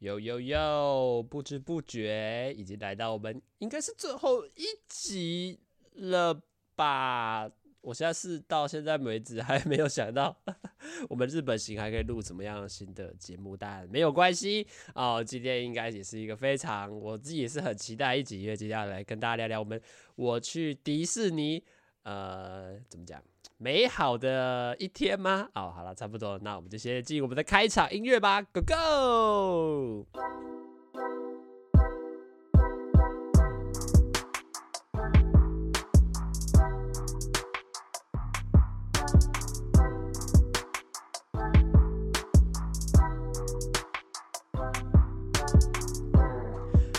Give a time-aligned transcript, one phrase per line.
[0.00, 5.58] 呦呦呦，不知不觉已经来到我们应该是最后一集
[5.94, 6.40] 了
[6.76, 7.50] 吧？
[7.80, 10.36] 我现在是到现在为止还没有想到
[11.08, 15.22] 我们日本行还可以录什么样新的节目，但没有关系哦。
[15.24, 19.80] 今天应该也是一个非常我自己也是很期待一集，因为接下来跟大家聊聊我们
[20.16, 21.64] 我去迪士尼，
[22.02, 23.22] 呃，怎么讲？
[23.60, 25.48] 美好的一天吗？
[25.52, 30.06] 哦，好了，差不多，那我们就先进我们的开场音乐吧，Go Go！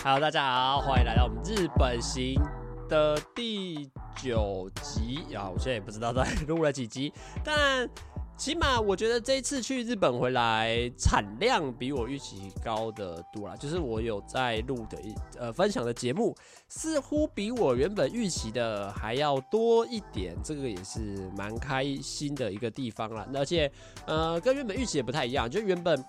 [0.04, 2.38] 好，大家好，欢迎来到我们日本行
[2.86, 7.12] 的第九集啊，我现在也不知道在录了几集，
[7.44, 7.88] 但
[8.36, 16.34] 起码我觉得这一次去日本回来产量比我预期高的多啦，就是我有在录的一呃分享的节目，
[16.66, 23.26] 似乎比我原本预期的还要多一点，这个也是蛮开心的一个地方啦。
[23.34, 23.70] 而且
[24.06, 26.02] 呃跟原本预期也不太一样，就原本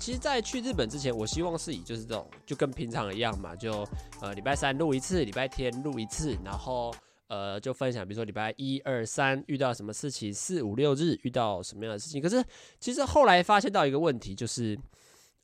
[0.00, 3.86] 其实，在去日本之前，我希望是以就是这种就跟平常一样嘛，就
[4.22, 6.90] 呃礼拜三录一次，礼拜天录一次，然后。
[7.28, 12.22] 呃，就分享，比如说礼拜一二三遇到什么事情，四五六日遇到什么样的事情。
[12.22, 12.44] 可是
[12.78, 14.78] 其实后来发现到一个问题，就是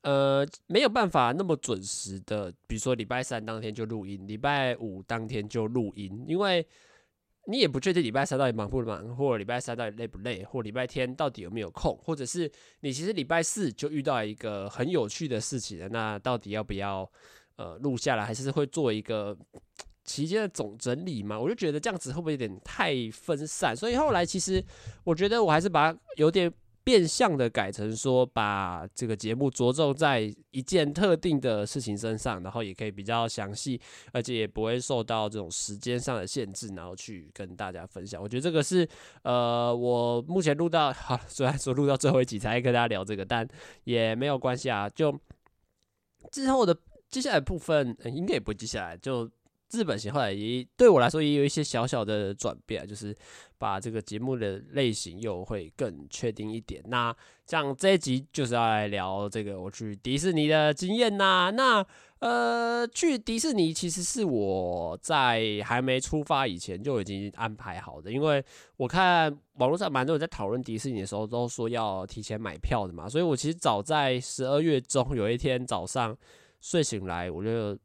[0.03, 6.65] 呃没有办法那么准时的，比如说礼拜三当天就录音，礼拜五当天就录音，因为
[7.47, 17.11] 你也不确定礼拜三到底忙不忙，或者礼拜三到底累不累，或礼拜天到底有没有空，或者是你其实礼拜四就遇到一个很有趣的事情了，那到底要不要
[17.57, 19.37] 呃录下来，还是会做一个？
[20.03, 23.75] 期间的总整理嘛，我就觉得这样子会不会有点太分散？
[23.75, 24.63] 所以后来其实
[25.03, 26.51] 我觉得我还是把有点
[26.83, 33.79] 变相的改成说，把这个节目着重在一件特定的事情身上，然后也可以比较详细，
[34.11, 38.21] 而且也不会受到这种时间上的限制，然后去跟大家分享。
[38.21, 38.85] 我觉得这个是
[39.21, 43.47] 呃，我目前录到好，虽然说录到最后一集才跟大家聊这个，但
[43.85, 44.89] 也没有关系啊。
[44.89, 45.17] 就
[46.29, 46.77] 之后的
[47.09, 49.31] 接下来部分，应该也不会接下来就。
[49.73, 53.15] 日本行后来也对我来说也有一些小小的转变，就是
[53.57, 56.83] 把这个节目的类型又会更确定一点。
[56.85, 57.15] 那
[57.47, 61.51] 像这一集就是要来聊这个我去迪士尼的经验呐。
[61.51, 61.85] 那
[62.19, 68.43] 呃，去迪士尼其实是我在还没出发以前就已经安排好的，因为
[68.77, 76.15] 我看网络上蛮多人在讨论迪士尼的时候都说要提前买票的嘛，所以我其实早在十二月中有一天早上
[76.61, 77.75] 睡醒来，我就。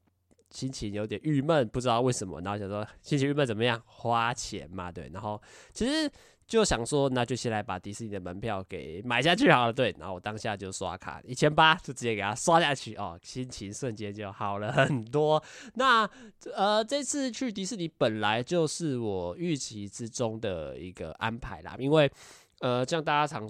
[0.50, 3.80] 心情有点郁闷，不知道为什么，然后想说心情郁闷怎么样？
[3.86, 5.10] 花钱嘛，对。
[5.12, 5.40] 然后
[5.72, 6.10] 其实
[6.46, 9.94] 就想说，那就先来把迪士尼的门票给买下去好了，对。
[9.98, 15.42] 然后我当下就刷卡一千八， 就直接给他刷下去哦，心情瞬间就好了很多。
[15.74, 16.08] 那
[16.54, 22.10] 呃，这次去迪士尼本来就是我预期之中的一个安排啦，因为
[22.60, 23.48] 呃，像大家常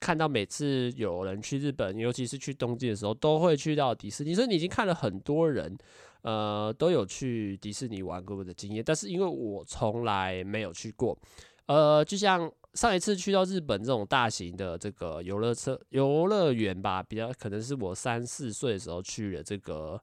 [0.00, 5.76] 看到每次有人去日本，尤其是去东京的时候，都会去到迪士尼，所以你已经看了很多人。
[6.22, 11.18] 呃，都有去迪士尼玩过的经验，但是因为我从来没有去过，
[11.66, 20.00] 呃，就像上一次去到日本这种大型的这个游乐车游乐园吧，比较可能是我三四岁的时候去了这个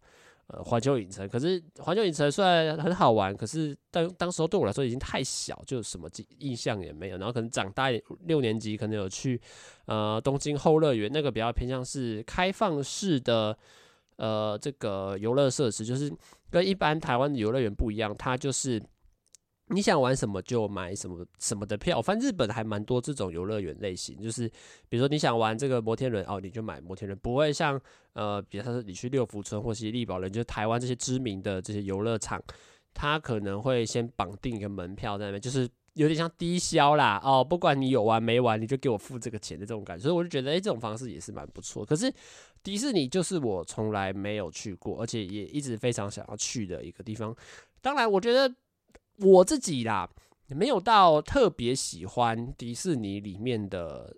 [0.49, 1.27] 呃环球影城。
[1.27, 7.17] 可是环球影城虽然很好玩，可是当当时候对我来说已经太小，就什么印象也没有。
[7.17, 7.89] 然后可能长大，
[8.25, 9.41] 六年级可能有去
[9.85, 13.57] 呃东京后乐园，那个比较偏向是开放式的。
[14.21, 16.11] 呃，这个游乐设施就是
[16.51, 18.77] 跟一般台湾的游乐园不一样，它就是
[19.69, 22.01] 你想玩什么就买什么什么的票。
[22.01, 24.47] 反正日本还蛮多这种游乐园类型，就是
[24.89, 27.79] 比如说你想玩这个摩天轮哦，你就买摩天轮，不会像
[28.13, 32.41] 呃，比如说你去六福村或是丽宝人，就是台湾这些知名的这些游乐场，
[32.93, 40.03] 它可能会先绑定一个门票在那边，就是有点像低消啦哦，不管你有玩没玩，你就给我付这个钱的这种感觉。
[40.03, 41.85] 所以我就觉得，哎，这种方式也是蛮不错。
[41.85, 42.13] 可是。
[42.61, 47.33] 迪士尼就是我从来没有去过，而且也一直非常想要去的一个地方。
[47.79, 48.53] 当然，我觉得
[49.21, 50.09] 我自己啦，
[50.47, 54.15] 没有到特别喜欢迪士尼里面的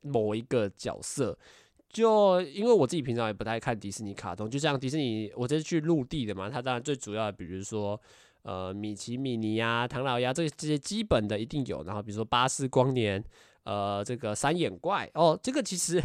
[0.00, 1.38] 某一个角色。
[1.88, 7.98] 就因为我自己平常也不太看迪士尼卡通，就像迪士尼，我这是去陆地的嘛，它当然最主要的，比如说
[8.42, 11.82] 呃米奇、米妮呀、唐老鸭这这些基本的一定有。
[11.84, 13.24] 然后比如说巴斯光年，
[13.64, 16.02] 呃，这个三眼怪哦，这个其实。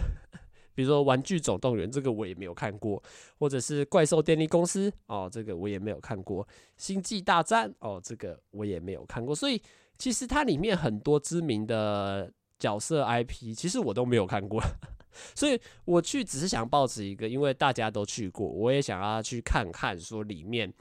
[0.74, 3.02] 比如说《玩具总动员》这个我也没有看过，
[3.38, 6.46] 或者是《怪兽电力公司》哦，这个我也没有看过，
[6.78, 9.36] 《星际大战》哦，这个我也没有看过。
[9.36, 9.62] 所以
[9.98, 14.62] 其实它里面很多知名的角色 IP，其实我都没有看过，
[15.36, 20.74] 所以我去只是想抱持一个，因为大家都去过，我也想要去看看，说里面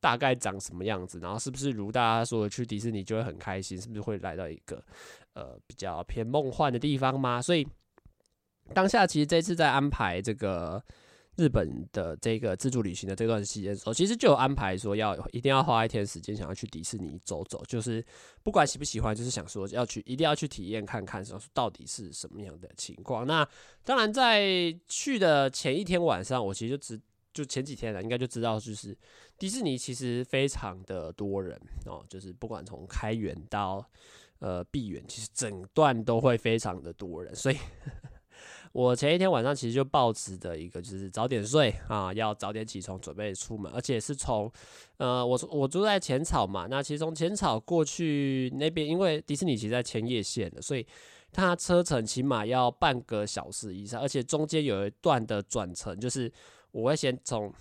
[0.00, 4.84] 大概长什么样子，然后是不是如大家说的去迪士尼就会很开心，是不是会来到一个
[5.34, 7.40] 呃比较偏梦幻的地方吗？
[7.40, 7.66] 所以
[8.74, 10.82] 当下其实这次在安排这个。
[11.36, 18.04] 日本的这个自助旅行的这段期间的时候，其实就有安排说要一定要花一天时间，想要去迪士尼走走，就是
[18.42, 23.26] 不管喜不喜欢，就是想说要去，一定要去体验看看，说到底是什么样的情况。
[23.26, 23.48] 那
[23.82, 27.00] 当然，在去的前一天晚上，我其实就知，
[27.32, 28.94] 就前几天了，应该就知道，就是
[29.38, 33.82] 迪士尼其实非常的多人哦，就是不管从开园到
[34.40, 37.56] 呃闭园，其实整段都会非常的多人，所以。
[38.72, 44.50] 我前一天晚上其实就报持的一个就是早点睡啊，要早点起床准备出门，而且是从
[44.96, 50.86] 呃我我住在浅草嘛，那其实从浅草过去那边，因为迪士尼其实在千叶县的，所以
[51.30, 56.32] 它车程起码要半个小时以上，而且中间有一段的转乘，就是
[56.70, 57.52] 我会先从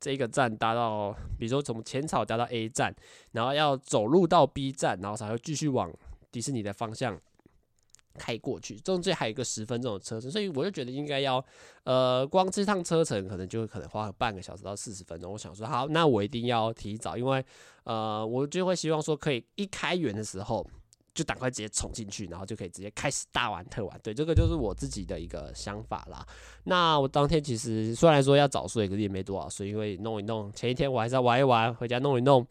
[0.00, 2.94] 这个站搭到，比如说从浅草搭到 A 站，
[3.32, 5.92] 然后要走路到 B 站，然后才会继续往
[6.32, 7.20] 迪士尼的方向。
[8.16, 11.44] 开过去，中间还有一个十分钟的车程，所以我就觉得应该要，
[11.84, 15.32] 呃，光这趟车程可能就可能花了半个小时到四十分钟。
[15.32, 17.44] 我想说，好，那我一定要提早，因为
[17.84, 20.66] 呃，我就会希望说，可以一开园的时候
[21.14, 23.98] 就赶快直接冲进去，然后就可以直接开始大玩特玩。
[24.02, 26.26] 对，这个就是我自己的一个想法啦。
[26.64, 32.46] 那我当天其实虽然说要早睡，可是也没多少睡，因为弄一弄，前一天我还是要玩一玩，回家弄一弄。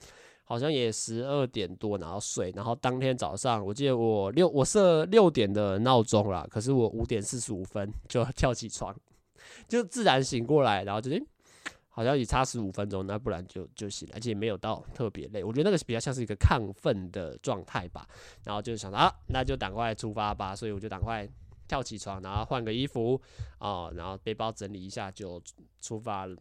[0.47, 8.95] 好像也十二点多，然后睡，然后当天早上，我记得我六我设六点的闹钟啦，可是我五点四十五分 就跳起床，
[9.68, 11.19] 就自然醒过来，然后就诶，
[11.89, 18.07] 好像也差十五分钟，那不然就就醒了，而且没有到特别累，我觉得那个比较像是一个亢奋的状态吧，
[18.44, 21.27] 然后就想啊，那就赶快出发吧，所以我就赶快
[21.68, 23.19] 跳起床，然后换个衣服
[23.57, 25.41] 啊，然后背包整理一下就
[25.81, 26.38] 出发了。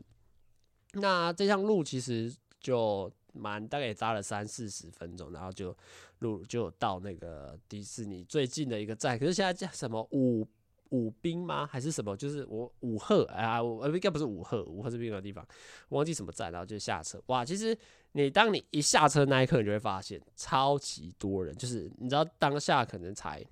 [0.92, 2.30] 那这趟路其实
[2.60, 3.10] 就。
[3.34, 5.76] 蛮大概也扎了三四十分钟，然后就
[6.20, 9.18] 路就到那个迪士尼最近的一个站。
[9.18, 10.48] 可是现在叫什么五
[10.90, 11.66] 五滨吗？
[11.66, 12.16] 还是什么？
[12.16, 15.46] 就是我五鹤啊，我应该不是五鹤，五鹤是另一个地方，
[15.88, 17.20] 忘记什么站，然后就下车。
[17.26, 17.76] 哇，其实
[18.12, 23.44] 你当你一下车那一刻，你就会发现超级多人，就是你知道当下可能才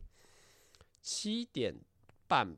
[1.01, 1.75] 七点
[2.27, 2.57] 半。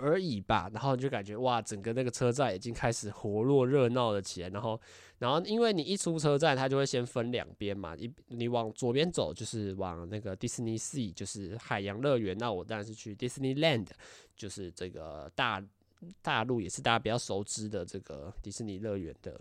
[0.00, 4.48] 而已吧，然后就感觉哇，整个那个车站已经开始活络热闹了起来。
[4.50, 4.80] 然后，
[5.18, 12.36] 然后因为你一出车站，它就会先分两边嘛，一你往左边走就是往那个 Disney Sea，就是海洋乐园。
[12.38, 13.88] 那我当然是去 Disneyland，
[14.36, 15.62] 就是这个大
[16.22, 19.40] 大陆也是大家比较熟知的这个迪士尼乐园的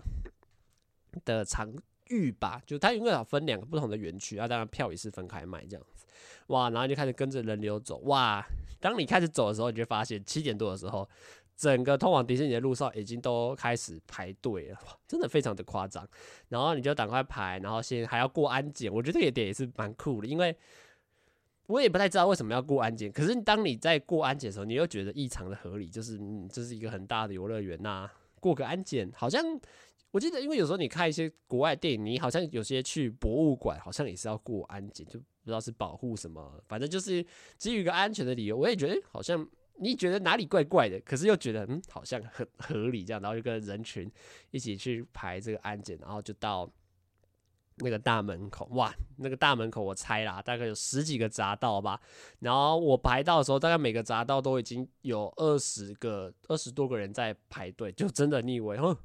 [1.24, 1.74] 的场
[2.10, 2.62] 域吧。
[2.66, 6.06] 就它因为要分两个不同的园区啊，当然票也是分开卖这样子。
[6.48, 8.46] 哇，然后就开始跟着人流走哇。
[8.80, 11.10] 当你开始走的时候，你就发现七点多的时候，
[11.58, 16.08] 整个通往迪士尼的路上已经都开始排队了，真的非常的夸张。
[16.50, 18.94] 然后你就赶快排，然后先还要过安检。
[18.94, 20.56] 我觉得这个点也是蛮酷的，因为
[21.66, 23.12] 我也不太知道为什么要过安检。
[23.12, 28.08] 可是当你在过安检的时候，你又觉得异常的合理，就是嗯，这是一个很大的游乐园呐，
[28.40, 29.60] 过个安检好像。
[30.16, 37.22] 我记得，因为有时候你看一些国外电影，你好像有些去博物馆，好像也是要过安检，就不知道是保护什么，反正就是
[37.58, 38.56] 基于一个安全的理由。
[38.56, 39.46] 我也觉得好像
[39.78, 44.10] 你觉得哪里怪怪的，可是又觉得嗯，好像很合理这样，然后就跟人群
[44.52, 46.72] 一起去排这个安检，然后就到
[47.80, 48.70] 那个大门口。
[48.72, 52.00] 哇，那个大门口我猜啦，大概有十几个匝道吧。
[52.40, 58.96] 然后我排到的时候，大概每个匝道都已经有二十个、二十多个人在排队，就真的你以为，哼。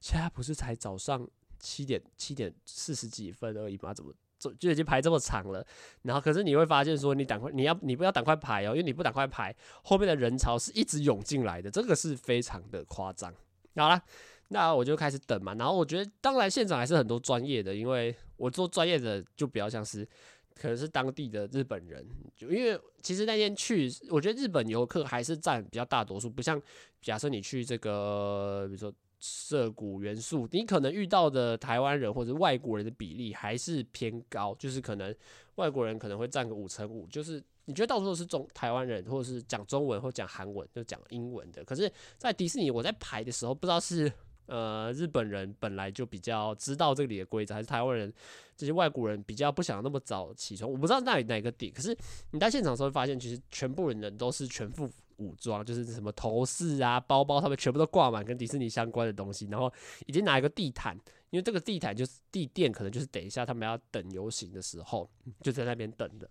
[0.00, 1.28] 现在不是才早上
[1.58, 3.92] 七点七点四十几分而已吗？
[3.92, 5.62] 怎么就就已经排这么长了？
[6.00, 9.54] 然后可是你会发现说，你赶快你要你不要赶快排哦，因为你不赶快排，
[9.84, 13.30] 后面的人潮是一直涌进来的，这个是非常的夸张。
[13.76, 14.02] 好了，
[14.48, 15.54] 那我就开始等嘛。
[15.56, 20.08] 然后我觉得，当然现场还是很多专业的，因为我做专业的就比较像是
[20.54, 22.02] 可能是当地的日本人，
[22.34, 26.58] 就因为其实那天去，我觉得日本游客还是占比较大多数，不像
[27.02, 28.90] 假设你去这个，比如说。
[29.20, 35.14] 涩谷元素，你可能遇到的台湾人或者外国人的比例还是偏高，就是可能
[35.56, 41.62] 外国人可能会占个五成五，就是你觉得到处都是中台湾人，或者是讲中文或讲韩文，就讲英文的。
[41.64, 44.10] 可是，在迪士尼，我在排的时候，不知道是
[44.46, 48.10] 呃日本人本来就比较知道这里的规则，还是台湾人
[48.56, 51.70] 这些外国人比较不想那么早起床，我不知道那里哪个点。
[51.70, 51.94] 可是
[52.30, 54.90] 你在现场的时候会发现，其实全部人人都是全副。
[55.20, 59.72] 武装就是什么头饰啊、包包，他们全部都挂满跟迪士尼相关的东西，然后
[60.06, 60.96] 已经拿一个地毯，
[61.30, 65.08] 因为这个地毯就是地垫，可能就是等一下他们要等游行的时候
[65.42, 66.28] 就在那边等的。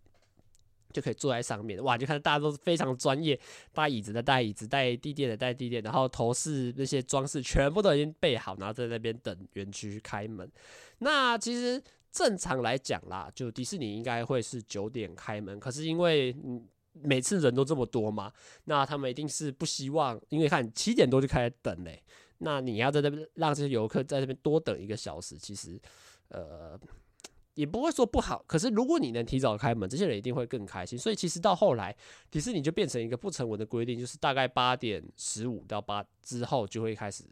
[0.92, 1.96] 就可以坐在上面，哇！
[1.96, 3.40] 就看大家都是非常专业，
[3.72, 10.52] 带椅子的带椅子，带地垫的带地垫，然后头饰那些装饰全部都已经备好，然后在那边等园区开门。
[10.98, 11.80] 那其实
[12.12, 18.32] 正常来讲啦，就迪士尼应该会是九点开门，可是因为嗯每次人都这么多嘛，
[18.66, 22.04] 那他们一定是不希望，因为看七点多就开始等嘞，
[22.40, 25.80] 那你要在那边让这些游客在那边多等一个小时，其实
[26.30, 26.80] 呃。
[27.56, 30.98] 也不会说不好，可是如果你能提早开门，这些人一定会更开心。
[30.98, 31.94] 所以其实到后来，
[32.32, 37.26] 迪士尼就变成一个不成文的规定，就是大概八点十五到八之后就会开始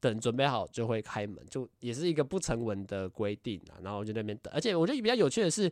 [0.00, 3.76] 等准备好就会开门，就也是一个不成文的规定啊。
[3.82, 5.70] 然后就那边等，而且我觉得比较有趣的是，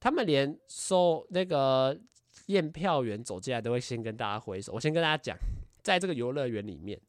[0.00, 1.96] 他们连收那个
[2.46, 4.72] 验票员走进来都会先跟大家挥手。
[4.72, 5.36] 我先跟大家讲，
[5.82, 7.00] 在这个游乐园里面。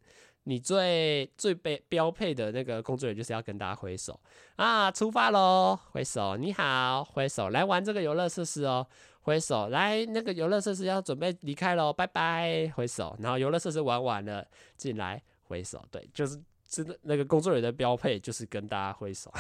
[0.49, 4.17] 你最最被标配的那个工作人员就是要跟大家挥手
[4.55, 5.77] 啊，出发喽！
[5.91, 8.87] 挥手，你好，挥手，来玩这个游乐设施哦，
[9.23, 19.31] 挥手，来那个游乐设施要准备离开喽，拜拜，挥手，然后游乐设施玩完了进来挥手，对，就是真的那个工作人员的标配就是跟大家挥手，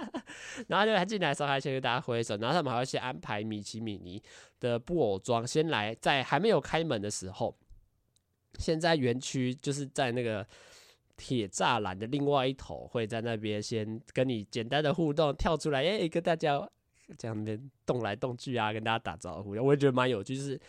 [0.68, 4.22] 然后就还进来的时候还先跟大家挥手，然后他们还会先安排米奇米妮
[4.58, 7.54] 的布偶装先来，在还没有开门的时候。
[8.58, 10.46] 现在园区就是在那个
[11.16, 16.68] 铁栅栏的另外一头，会在那边先跟你简单的互动，跳出来，哎，跟大家
[17.16, 20.36] 这样边动来动去啊，跟大家打招呼，我也觉得蛮有趣。
[20.36, 20.60] 就是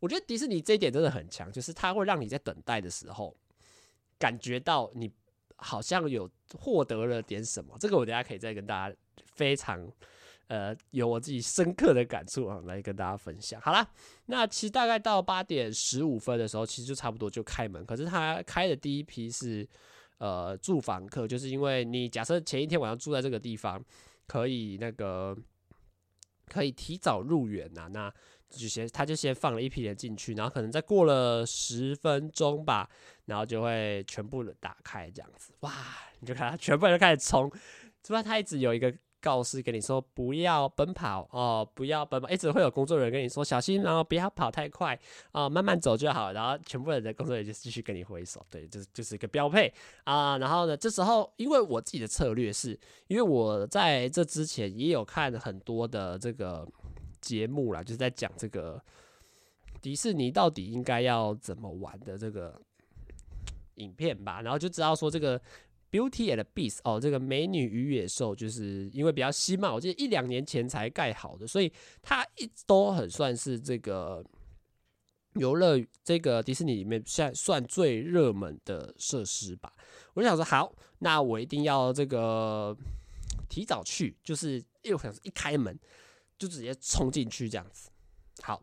[0.00, 3.32] 我觉得迪士尼这一点真的很强，就是它会让你在等待的时候
[4.18, 5.10] 感觉到你
[5.56, 7.76] 好像有获得了点什么。
[7.78, 9.90] 这个我等下可以再跟大家非常。
[10.48, 13.60] 呃，有我自己深刻的感触啊，来跟大家分享。
[13.60, 13.84] 好啦，
[14.26, 17.84] 那其实大概到八点十五分的时候，其实就差不多就开门。
[17.84, 19.68] 可是他开的第一批是
[20.18, 23.84] 呃住房客，就是因为你假设前一天晚上住在这个地方，
[24.28, 25.36] 可以那个
[26.46, 27.88] 可以提早入园呐。
[27.92, 28.14] 那
[28.50, 32.88] 就先他就先放了一批人进去，然后可能再过了十分钟吧，
[33.26, 35.52] 然后就会全部的打开这样子。
[35.60, 35.72] 哇，
[36.20, 37.50] 你就看他全部人都开始冲，
[38.06, 38.22] 是吧？
[38.22, 38.94] 他一直有一个。
[39.18, 44.94] 告示跟你说不要奔跑哦，不要奔跑，一直会有工作人员跟你说小心，然后不要跑太快
[45.32, 46.32] 啊、哦，慢慢走就好。
[46.32, 49.72] 然后全部人的工作人员就继续跟你挥手，对，就是就是一个标配
[50.04, 50.38] 啊。
[50.38, 56.64] 然后呢，这时候因为我自己的策略是，因为我在这之前也有看很多的这个
[57.26, 58.80] 节目啦，就是在讲这个
[59.82, 62.60] 迪士尼到底应该要怎么玩的这个
[63.74, 65.40] 影片吧，然后就知道说这个。
[65.88, 74.22] Beauty and the Beast 哦，这个美女与野兽就是因为比较新嘛，我记得一两年前才盖好的，所以它一都很算是这个
[75.34, 79.72] 游乐这个迪士尼里面算算最热门的设施吧。
[80.14, 82.76] 我就想说，好，那我一定要这个
[83.48, 85.78] 提早去，就是又想一开门
[86.38, 87.90] 就直接冲进去这样子。
[88.42, 88.62] 好，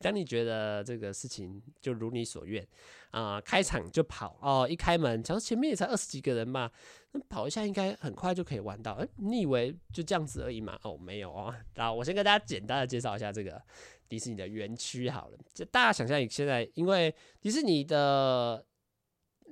[0.00, 2.66] 当你觉得这个事情就如你所愿。
[3.14, 4.66] 啊、开场就跑哦！
[4.68, 6.68] 一开门，想说前面也才二十几个人嘛，
[7.12, 8.94] 那跑一下应该很快就可以玩到。
[8.94, 10.76] 哎，你以为就这样子而已嘛？
[10.82, 11.54] 哦，没有哦。
[11.76, 13.62] 那我先跟大家简单的介绍一下这个
[14.08, 15.38] 迪士尼的园区好了。
[15.52, 18.66] 就大家想象，现在因为迪士尼的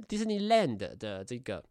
[0.08, 1.64] 迪士尼 Land 的这个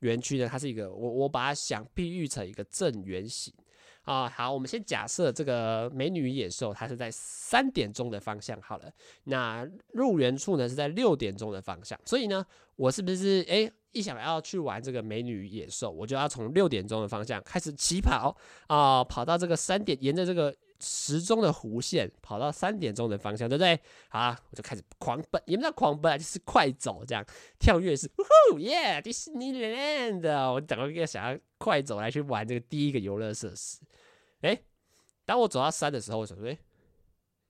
[0.00, 3.54] 园区呢，它是一个我我把它想比喻成一个正圆形。
[4.08, 8.90] 啊，好，我们先假设这个美女与野兽它是在三点钟的方向好了，
[9.24, 12.42] 那入园处呢是在六点钟的方向，所以呢，
[12.76, 18.34] 我是不是哎、欸、一想要去玩这个美女与野兽，我就要从六点钟的方向开始起跑
[18.68, 23.78] 啊，跑到这个三点，沿着这个时钟的弧线跑到三点钟的方向，对不对？
[24.08, 27.22] 好，我就开始狂奔，也不叫狂奔啊，就是快走这样，
[27.58, 28.22] 跳跃式，呜
[28.54, 33.80] 呼，耶，迪士尼 land，我等会儿想要快走来去玩这个第一个游乐设施。
[34.40, 34.62] 哎，
[35.24, 36.58] 当我走到三的时候，我想说，哎，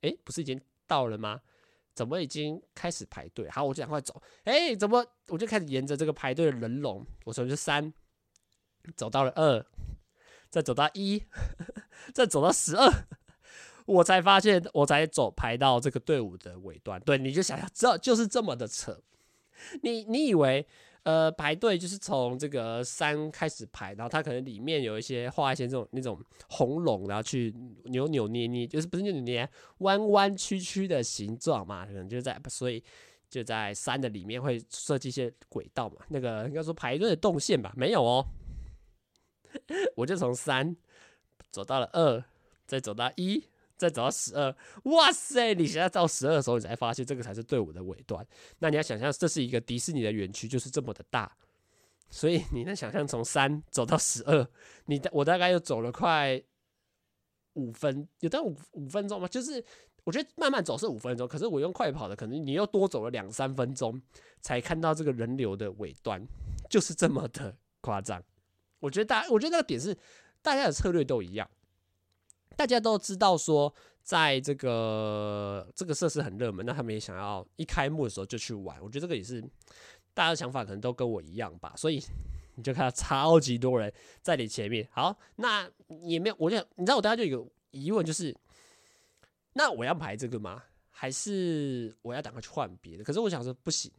[0.02, 1.40] 哎，不是已经到了吗？
[1.94, 3.50] 怎么已经开始排队？
[3.50, 4.22] 好，我就赶快走。
[4.44, 7.92] 哎，怎么我就开始沿着这个排队的人龙，我从这三
[8.96, 9.66] 走到了二，
[10.48, 11.24] 再走到一，
[12.14, 12.88] 再走到十二，
[13.84, 17.00] 我才发现，我才走排到这个队伍的尾端。
[17.00, 19.02] 对，你就想想，这就是这么的扯。
[19.82, 20.66] 你你以为？
[21.08, 27.50] 呃，排队就是从这个山开始排，然后它可能里面有一些画一些这种那种红龙，然后去
[27.84, 29.48] 扭扭捏捏，就是不是扭扭捏，
[29.78, 32.84] 弯弯曲曲的形状嘛，可能就在，所以
[33.30, 38.26] 就在山的里面会设计一些轨道嘛，那个应该说排队的动线吧，没有哦，
[39.96, 40.76] 我就从三
[41.50, 42.22] 走到了二，
[42.66, 43.42] 再走到一。
[43.78, 44.54] 再走到十二，
[44.84, 45.54] 哇塞！
[45.54, 48.26] 你现在到十二的时候，你才发现这个才是队伍的尾端。
[48.58, 51.30] 那你要想象，这是一个迪士尼的园区，就是这么的大。
[52.10, 54.46] 所以你能想象从三走到十二，
[54.86, 56.42] 你我大概又走了快
[57.52, 59.28] 五分，有到五五分钟吗？
[59.28, 59.62] 就是
[60.04, 64.00] 我觉得慢慢走是五分钟，可是我用快跑的，可能你又多走了两三分钟
[64.40, 66.26] 才看到这个人流的尾端，
[66.70, 68.22] 就是这么的夸张。
[68.80, 69.94] 我觉得大，我觉得那个点是
[70.40, 71.50] 大家的策略都一样，
[72.58, 73.72] 大家都知道说，
[74.02, 78.76] 在这个这个设施很热门，那他们也想要一开幕的时候就去玩。
[78.82, 79.40] 我觉得这个也是
[80.12, 82.02] 大家的想法，可能都跟我一样吧，所以。
[82.58, 88.36] 你就看到超级多人在你前面，好，那也没有，我就你知道，我大家就有疑问，就是
[89.52, 90.64] 那我要排这个吗？
[90.90, 93.04] 还是我要赶快去换别的？
[93.04, 93.92] 可是我想说不行，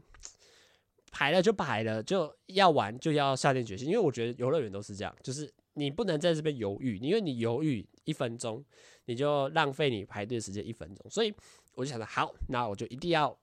[1.10, 8.66] 排了就排了，就要玩就要下定决心，因为我觉得游乐园都是这样，就是你不能在这边犹豫，因为你犹豫一分钟，
[9.06, 11.32] 你就浪费你排队时间一分钟，所以
[11.76, 13.38] 我就想着，好，那我就一定要。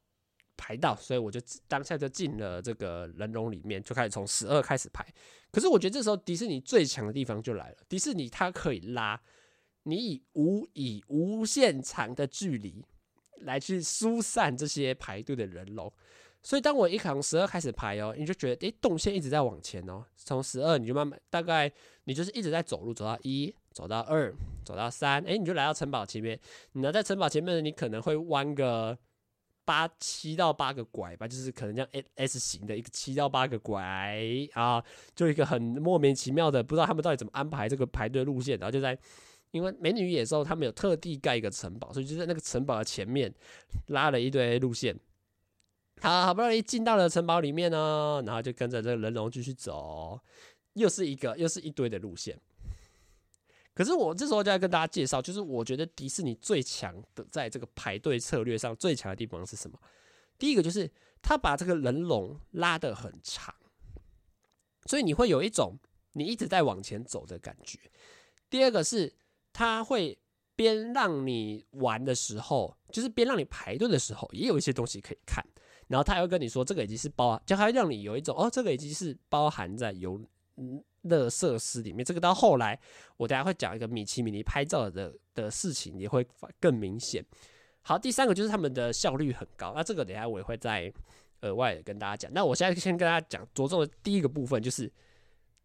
[0.59, 5.07] 排到，所以我就当下就进了这个人龙里面，就开始从十二开始排。
[5.53, 9.21] 可是我觉得这时候迪士尼最强的地方就来了，迪士尼它可以拉
[9.83, 12.83] 你以无以无限长的距离
[13.41, 15.93] 来去疏散这些排队的人龙。
[16.43, 21.71] 所以当我一从十二开始排哦，你就觉得诶，动线一直在往前哦，从十二你就慢慢大概
[22.05, 26.41] 你就是一直在走路，走到一，走到二，走到三，哎，你就来到城堡前面。
[26.73, 28.97] 你呢在城堡前面，你可能会弯个。
[29.67, 34.17] 八七到八个拐吧，就是可能这样 S 型的一个七到八个拐
[34.53, 34.81] 啊，
[35.13, 38.57] 就一个很莫名其妙的，不知道他们到底怎么安排这个排队路线。
[38.61, 38.97] 然后就在，
[39.51, 43.35] 因为美女与野兽他们有特地盖一个城堡，所以就在那个城堡的前面
[43.89, 44.97] 拉了一堆路线。
[46.01, 50.21] 好，好不容易进到了城堡里面呢，然后就跟着这个人龙继续走，
[50.75, 52.39] 又是一个又是一堆的路线。
[53.77, 59.79] 可是我这时候就要跟大家介绍，就是我觉得迪士尼最强的在这个排队策略上最强的地方是什么？
[60.39, 60.91] 第一个就是
[61.21, 63.55] 他把这个人龙拉得很长，
[64.87, 65.79] 所以你会有一种
[66.15, 67.79] 你一直在往前走的感觉。
[68.49, 69.13] 第二个是
[69.53, 70.19] 他会
[70.55, 75.45] 边让你玩的时候，就是边让你排队的时候，也有一些东西可以看。
[75.89, 80.19] 然后他还会跟你说，这个已经是包，就还会让你有一种哦，这个已经是包含在有
[80.57, 80.83] 嗯。
[81.09, 82.79] 的设施里面，这个到后来
[83.17, 86.27] 我等下会讲一个米奇米妮拍照的的事情，也会
[86.61, 87.25] 更明显。
[87.83, 90.93] 好，第三个就是他们的效率很高，那这个等下我也会再
[91.43, 92.33] 额外跟大家讲。
[92.33, 94.93] 那我现在先跟大家讲着重的第一个部分，就是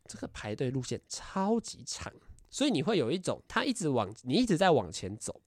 [0.05, 2.13] 这个排队路线超级长，
[2.49, 5.41] 所以你会有一种他一直往你一直在往前走。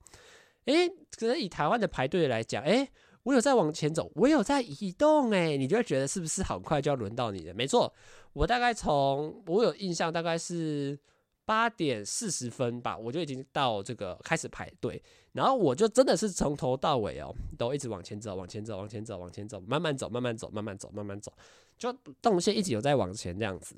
[0.65, 2.89] 诶，可能以台湾的排队来讲，诶。
[3.25, 7.55] 我有在往前走，我有在移动，诶，你就会觉得是不是好快就要轮到你了？
[7.55, 7.91] 没错，
[8.35, 10.99] 我大概从我有印象，大概是
[11.45, 21.33] 八点四十分吧，我就已经到这个开始排队，然后我就真的是从头到尾哦，都一直往前走，往前走，往前走，往前走，慢慢走，慢慢走，慢慢走，慢慢走，
[21.79, 23.75] 就动线一直有在往前这样子，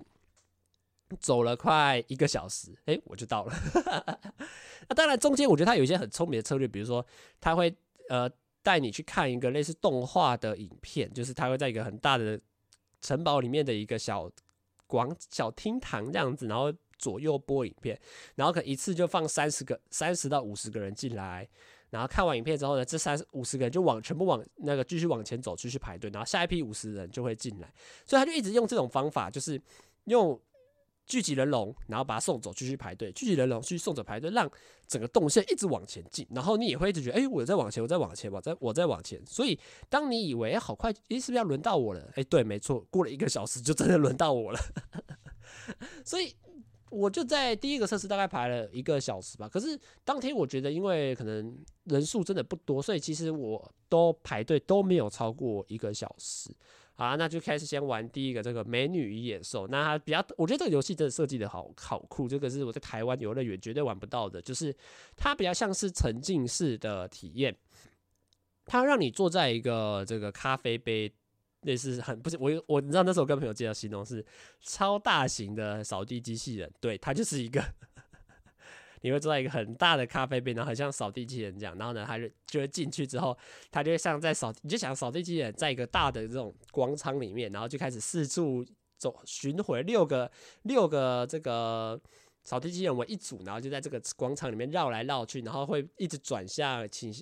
[1.21, 3.55] 走了快一个小时，诶，我就到了。
[4.89, 7.07] 那当然中间我觉得他有一些很聪明的策略，比如说
[7.41, 7.73] 他会
[8.09, 8.29] 呃。
[8.67, 12.37] 带你去看一个类似动画的影片，就是他会在一个很大的
[13.01, 14.29] 城堡里面的一个小
[14.87, 17.99] 广小厅堂这样子，然后左右播影片，
[18.35, 21.49] 然后可能一次就放三十个、三十到五十个人进来，
[21.91, 27.73] 然后看完影片之后呢，这三五十个人就往全部往那个继续往前走，继续排队，然后下一批五十人就会进来，
[28.05, 29.61] 所以他就一直用这种方法，就是
[30.05, 30.41] 用。
[31.07, 33.13] 聚集人龙，然后把他送走，继续排队。
[33.13, 34.51] 聚集人龙，继续送走排队，让
[34.87, 36.27] 整个动线一直往前进。
[36.31, 39.25] 然后你也会一直觉得，哎，我在往前，我在往前，我在我在往前。
[39.25, 42.11] 所以，当你以为，好快，哎，是不是要轮到我了？
[42.17, 44.59] 哎，对，没错，过了一个小时就真的轮到我了。
[46.05, 46.35] 所以，
[46.91, 49.49] 我就在第一个设施大概排了一个小时吧。
[49.49, 56.51] 可是当天我觉得，因为可能人数真的不多，所以其实我都排队都没有超过一个小时。
[56.97, 59.67] 好，那就开始先玩第一个这个美女与野兽。
[59.69, 64.75] 那它比较，我觉得这个游戏真的设计的好好酷，这个是我在台湾游乐园绝对玩不到的，就是
[65.15, 67.55] 它比较像是沉浸式的体验。
[68.65, 71.13] 它让你坐在一个这个咖啡杯，
[71.63, 74.25] 类似很不是我我你知道那时候跟朋友介绍形容是
[74.63, 77.63] 超大型的扫地机器人，对，它就是一个。
[79.03, 83.37] 你会坐在一个很大的咖啡杯，然后很像扫地机器人这样，然后呢，他就就会进去之后，
[83.71, 88.65] 他就会像在扫，你就想扫地机器人在一个大的这种广场里面，然后就开始四处
[88.99, 90.31] 走巡回，六个
[90.63, 92.01] 六个这个
[92.45, 97.13] 扫地机器人为一组，然后就在这个广场里面绕来绕去，然后会一直转向倾。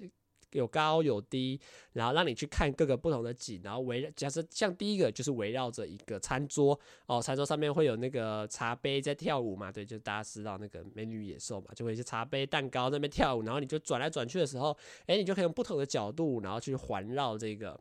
[0.55, 1.61] 有高有低，
[1.93, 17.79] 然后让你去看各个不同的景，然后围假设像第一个就是围绕着一个餐桌哦，餐桌上面会有那个茶杯在跳舞嘛，对，就大家知道那个美女野兽嘛，就会一些茶杯蛋糕在那边跳舞，然后你就转来转去的时候，哎，你就可以用不同的角度，然后去环绕这个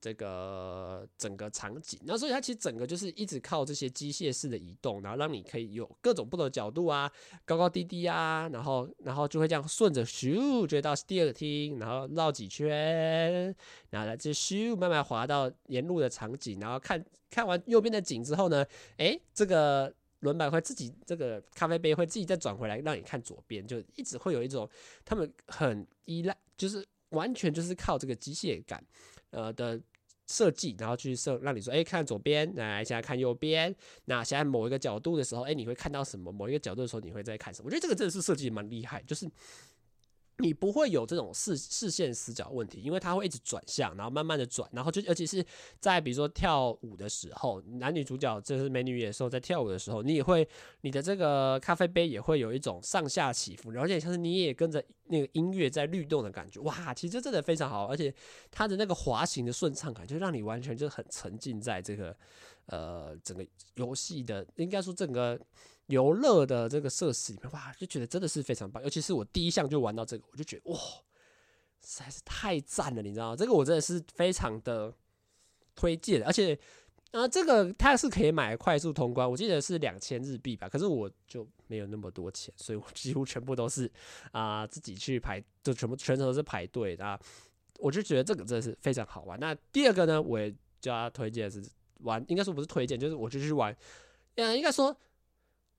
[0.00, 7.10] 这个整个场景，那所以它其实整个就是一直靠这些机械式的移动，然后让你可以有各种不同的角度啊，
[7.44, 13.52] 高高低低啊，然后然后就会这样顺着咻，就到第二个厅，然后绕几圈，
[13.90, 18.64] 然后来这咻慢慢滑到沿路的场景，然后看看完右边的景之后呢，
[18.98, 24.68] 诶，这个轮板会自己这个咖啡杯会自己再转回来让你看左边，就一直会有一种
[25.04, 28.80] 他们很依赖，就是完全就是靠这个机械感。
[29.30, 29.80] 呃的
[30.26, 36.30] 设计，然后去设让你说，哎，看左边，来现在看右边，那现在某一个角度的时候，哎，你会看到什么？
[36.30, 37.66] 某一个角度的时候，你会在看什么？
[37.66, 39.30] 我觉得这个真的是设计蛮厉害，就是。
[40.40, 45.44] 你不会有这种视视线死角问题，因为它会一直转向，然后慢慢的转，然后就，而且是
[45.80, 50.48] 在比如说跳舞的时候，男女主角就是美女野兽在跳舞的时候，你也会
[50.82, 58.14] 你的这个咖啡杯也会有一种上下起伏，而且像是你也跟着那个音乐在律动的感觉，哇，其实真的非常好，而且
[58.50, 62.16] 它的那个滑行的顺畅感，就让你完全就很沉浸在这个
[62.66, 65.36] 呃整个游戏的，应该说整个。
[65.88, 68.82] 游乐的这个设施里面，哇，就觉得真的是非常棒。
[68.82, 70.78] 尤其是我第一项就玩到这个，我就觉得哇，
[71.82, 73.36] 实在是太赞了，你知道吗？
[73.36, 74.92] 这个我真的是非常的
[75.74, 76.22] 推荐。
[76.24, 76.58] 而且，
[77.12, 80.68] 啊，这个它是可以买快速通关，我记得是两千日币吧。
[80.68, 83.90] 可是我就没有那么多钱，所以我几乎全部都是
[84.32, 87.18] 啊自己去排，就全部全程都是排队的。
[87.78, 89.40] 我就觉得这个真的是非常好玩。
[89.40, 91.62] 那第二个呢，我也叫他推荐是
[92.00, 93.74] 玩，应该说不是推荐，就是我就去玩。
[94.34, 94.94] 嗯，应该说。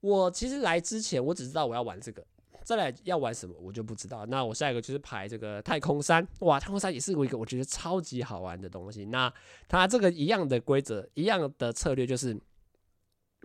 [0.00, 2.24] 我其实来之前，我只知道我要玩这个，
[2.64, 4.26] 再来要玩什么我就不知道。
[4.26, 9.06] 那我下一个就是排这个太空山，哇，太空山也是一个我觉得超级好玩的东西。
[9.06, 9.32] 那
[9.68, 12.38] 它这个一样的规则，一样的策略就是。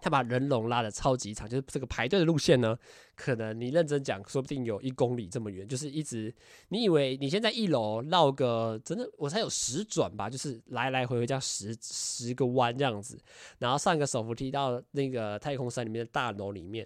[0.01, 2.77] 他把人龙拉得超级长，就是这个排队的路线呢，
[3.15, 6.33] 可能你认真讲，说不定有一公里这么远，就是一直
[6.69, 13.17] 你以为你先在一楼绕个真的，我才有十转吧，就是来来回回这样十十个弯这样子，
[13.59, 16.85] 然后上个手扶梯到那个太空山里面的大楼里面，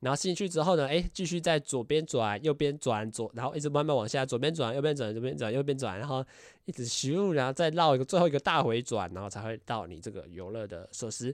[0.00, 6.24] 然后进去之后呢，哎，继续在左边转，右边转左，然后一直慢慢往下，左边转，右边转，左边转，右边转，然后
[6.64, 11.32] 一直咻，然后再绕一个最后一个大回转，然后才会到你这个游乐的设施。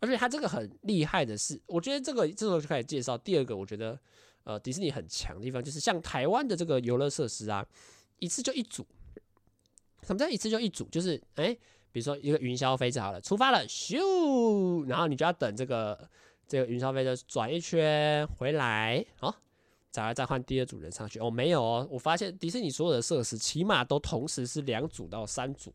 [0.00, 3.98] 而且它这个很厉害的是，我觉得这个这时候就开始介绍第二个，我觉得
[4.44, 7.66] 呃迪士尼很强的地方，就是像台湾的这个游乐设施啊，
[8.18, 8.86] 一次就一组。
[10.02, 10.84] 什么叫一次就一组？
[10.90, 11.56] 就是哎、
[11.90, 16.06] 比如说一个云霄飞车好了，出发了，咻，然后你就要等这个
[16.46, 19.34] 这个云霄飞车转一圈回来，好，
[19.90, 21.18] 再来再换第二组人上去。
[21.20, 25.72] 哦，没有哦，我发现迪士尼所有的设施起码都同时是两组到三组。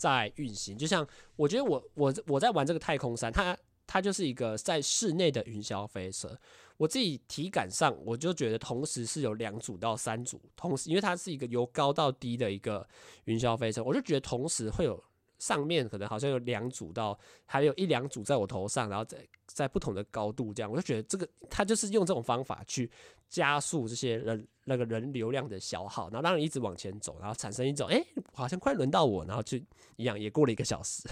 [0.00, 3.54] 在运行，就像我觉得我我我在玩这个太空山，它
[3.86, 6.34] 它就是一个在室内的云霄飞车。
[6.78, 12.88] 我自己体感上，我就觉得同时是有两组到三组，同时因为它是一个由高到低的一个
[13.24, 15.04] 云霄飞车，我就觉得同时会有
[15.40, 22.88] 上面可能好像有两组到，还有一两组在我头上，然后在在不同的高度这样，我就觉得这个他就是用这种方法去
[23.28, 24.46] 加速这些人。
[24.64, 28.00] 那个人流量的消耗，然后让你一直往前走，然后产生一种哎、
[28.32, 29.58] 好像快轮到我，然后就
[29.96, 31.02] 一样也过了一个小时。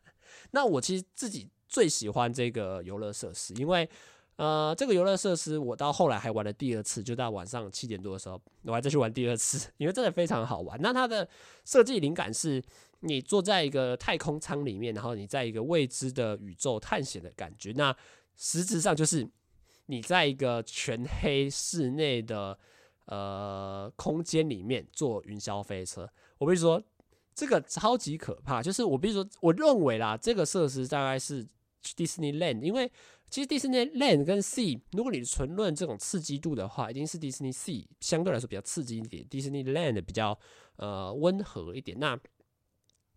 [0.52, 3.88] 那我其实自己最喜欢这个游乐设施，因为
[4.36, 10.80] 呃，这个游乐设施我到后来还玩了第二次，就到晚上七点多的时候，我还再去玩第二次， 因为真的非常好玩。
[10.80, 11.28] 那它的
[11.64, 12.62] 设计灵感是，
[13.00, 17.72] 你坐在一个太空舱里面，然后你在一个未知的宇宙探险的感觉。
[17.72, 17.96] 那
[18.36, 19.28] 实质上就是
[19.86, 22.58] 你在一个全黑室内的。
[23.08, 26.82] 呃，空间里面坐云霄飞车，我必须说
[27.36, 28.60] 这个超级可怕。
[28.60, 31.46] 就是我必须说，我认为啦，这个设施大概是
[31.84, 32.90] Disneyland，因为
[33.28, 40.38] 其实 Disneyland 跟 Sea，如果你纯论这种刺激度的话，一定是 Disney Sea 相对来说比较刺激一点，Disneyland 比较
[40.76, 41.98] 呃温和一点。
[41.98, 42.18] 那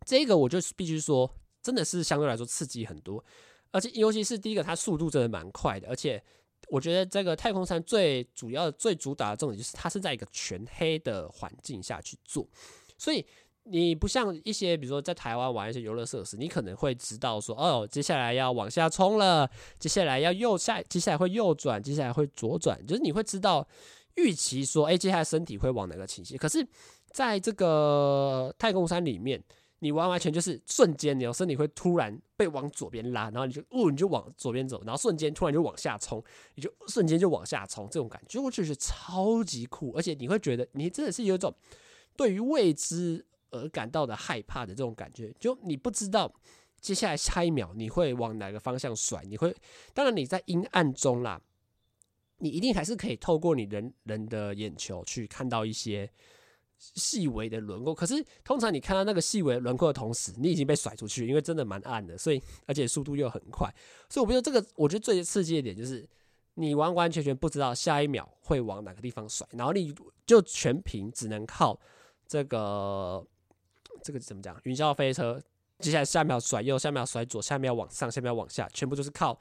[0.06, 3.24] 这个我就必须说，真的是相对来说刺激很多，
[3.72, 6.24] 而且尤其是第一个，它速度真的蛮快的，而且。
[6.68, 12.48] 我觉得这个太空山最主要、最主打的重点就是它是在一个全黑的环境下去做，
[12.96, 13.26] 所以
[13.70, 23.68] 你不像一些比如说在台湾玩一些游乐设施，你可能会知道说，哦，接下来要往下冲了，接下来要右下，接下来会右转，接下来会左转，就是你会知道
[24.16, 26.38] 预期说，哎，接下来身体会往哪个倾斜。
[26.38, 26.68] 可是
[27.12, 29.44] 在这个太空山里面。
[29.82, 36.22] 你完完全就是瞬间，你的身体会突然被往左边拉，然后你就哦，你就往左边走，然后瞬间突然就往下冲，
[36.56, 41.56] 你就瞬间就往下冲，这种感觉我就是超级酷，而且你会觉得你真的是有一种
[42.18, 46.34] 对于未知而感到的害怕的这种感觉，就你不知道
[46.80, 49.56] 接下来下一秒你会往哪个方向甩，你会
[49.94, 51.42] 当然你在阴暗中啦，
[52.38, 56.12] 你一定还是可以透过你人人的眼球去看到一些。
[56.82, 57.94] 细微的轮廓。
[57.94, 63.70] 可是通常你看到那个细微轮廓的同时，你已经被甩出去，因为真的蛮暗的，所以而且速度又很快。
[64.10, 66.08] 所以我觉得这个，我觉得最刺激的点就是
[66.54, 69.94] 你完完全全不知道下一秒会往哪个地方甩，然后你
[70.26, 71.78] 就全凭只能靠
[72.26, 73.28] 这个
[74.04, 74.60] 这个怎么讲？
[74.64, 75.42] 云霄飞车，
[75.80, 79.40] 接下来下一秒甩右，下一秒甩左，下一秒往上，下一秒往下，全部都是靠。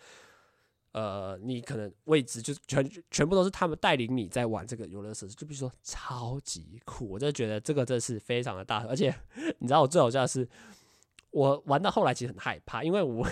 [0.93, 9.15] 呃，你可能位置就全全部都是他们带领你在玩这个游乐设施，就比如说超级酷，我真的觉得这个真的是非常的大，而且
[9.59, 10.49] 你知道我最好笑的是，
[11.31, 13.25] 我玩到后来其实很害怕，因为我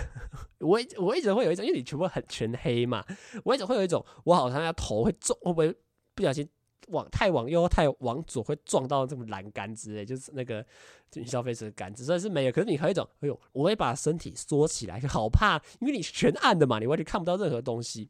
[0.59, 3.03] 我我一直会有一种，因为你全部很全黑嘛，
[3.43, 5.75] 我一直会有一种，我好像要头会中，会不会
[6.13, 6.47] 不小心？
[6.87, 10.65] 往太往右太往左会撞到这么栏杆之类，就是那个
[11.15, 12.51] 云霄飞车的杆子，所以是没有。
[12.51, 18.09] 可是你可以种，哎呦，我会把身体缩起来，好怕，因为你全暗的嘛，你完全看不到任何东西，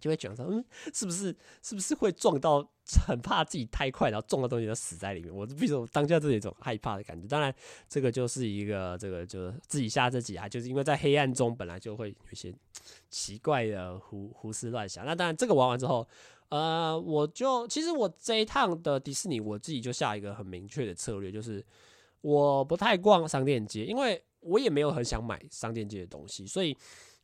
[0.00, 2.68] 就会讲说，嗯，是不是是不是会撞到？
[3.04, 5.34] 很怕自己太快，然后撞到东西就死在里面。
[5.34, 7.26] 我比如当下这一种害怕的感觉。
[7.26, 7.52] 当然，
[7.88, 12.54] 这个就是一个这个就是自己吓自己啊，就是因为在黑暗中本来就会有些
[13.10, 15.04] 奇怪的胡胡思乱想。
[15.04, 16.06] 那当然，这个玩完之后。
[16.48, 21.60] 呃，我就其实我这一趟的迪士尼，我自己就下一个很明确的策略，就是
[22.20, 26.76] 我不太逛商店街，因为我也没有很想买商店街的东西，所以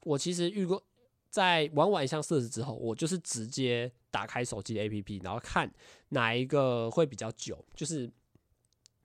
[0.02, 0.82] 我其实遇过
[1.32, 5.68] 在玩完一项设施之后，我就是直接打开手机的 APP，然后看
[6.10, 8.12] 哪一个会比较久，就是因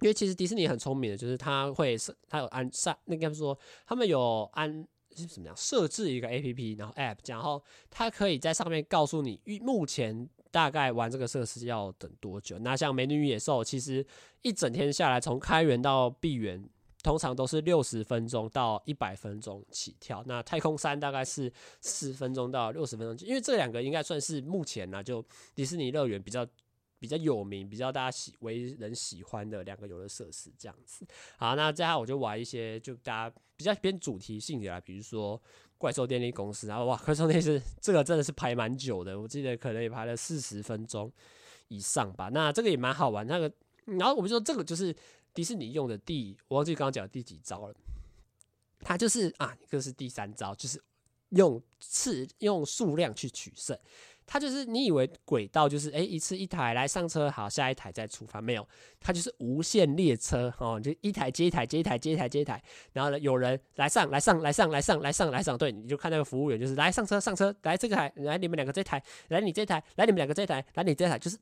[0.02, 4.88] 为其实迪士尼很聪明的，就是他会设他有安上，那该说他们有安。
[5.16, 12.60] 是怎么样设置一个 A P P，然后 App，然后它可以在上面告诉你，目前大概玩这个设施要等多久。
[12.60, 14.06] 那像美女与野兽，其实
[14.44, 16.63] 一整天下来，从开园到闭园，
[17.04, 20.24] 通常都是六十分钟到一百分钟起跳。
[20.26, 25.24] 那太空山大概是四分钟到六十分钟，因为这两个应该算是目前呢，就
[25.56, 26.46] 迪士尼乐园比较。
[27.00, 31.06] 比较有名、比较大家喜为人喜欢的两个游乐设施，这样子。
[31.38, 35.40] 好，那接下来我就玩一些就大家比较偏主题性的啦，比如说
[35.78, 36.66] 怪兽电力公司。
[36.66, 41.14] 然后哇，怪兽电力是这个真的是排蛮久的，我记得可能也排了四十分钟
[41.68, 42.30] 以上吧。
[42.34, 43.28] 那这个也蛮好玩。
[43.28, 43.54] 那个，
[43.86, 44.92] 然后我们说这个就是
[45.38, 47.76] 迪士尼用的第，我忘记刚刚讲的第几招了。
[48.80, 50.82] 它就是啊，这是第三招，就是
[51.30, 53.78] 用次用数量去取胜。
[54.26, 58.67] 它就是你以为轨道就是哎、一次一台来上车，好，下一台再出发，没有，
[59.00, 62.60] 它就是无限列车哦，就一台接一台接一台接一台接一台，
[62.93, 71.38] 然后呢有人来上来上来上来上来上来上，对，你就看那个服务员就是来上车上车，来这个台来你们两个这台，来你这台来你们两个这台，来你这台，就是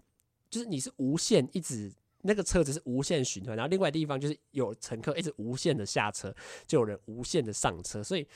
[0.49, 1.89] 就是你是无限一直
[2.26, 6.36] 那个车子是无限循环，然后另外地方就是有乘客一直无限的下车，
[6.68, 8.28] 就有人无限的上车，所以。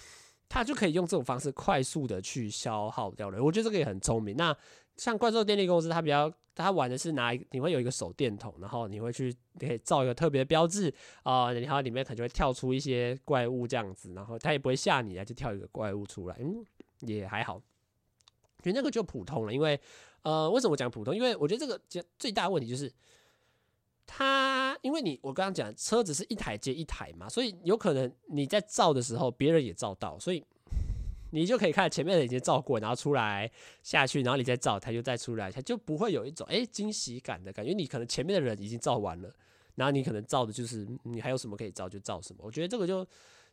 [0.51, 4.35] 他就可以用这种方式快速的去消耗掉了，我觉得这个也很聪明。
[4.35, 4.51] 那
[4.97, 16.65] 像怪兽电力公司，它比较，它玩的是拿一，你会有一个手电筒，然后你会去，你可以造一个特别的标志啊、呃，然后里面可能就会跳出一些怪物这样子，然后它也不会吓你啊，就跳一个怪物出来，嗯，
[17.01, 17.61] 也还好。
[18.63, 19.79] 觉得那个就普通了，因为
[20.23, 21.15] 呃，为什么我讲普通？
[21.15, 22.91] 因为我觉得这个最最大的问题就是。
[24.11, 30.43] 它，因为你我刚刚讲车子是一台接一台嘛，所以有可能你在照的时候，别人也照到，所以
[31.29, 33.49] 你就可以看前面的已经照过，然后出来
[33.83, 37.71] 下去，然后你再照，它就再出来，它就不会有一种诶惊喜感的感觉。
[37.71, 39.31] 你可能前面的人已经照完了，
[39.75, 42.39] 然后你可能照的就是你还有什么可以照就照什么。
[42.43, 43.05] 我觉得这个就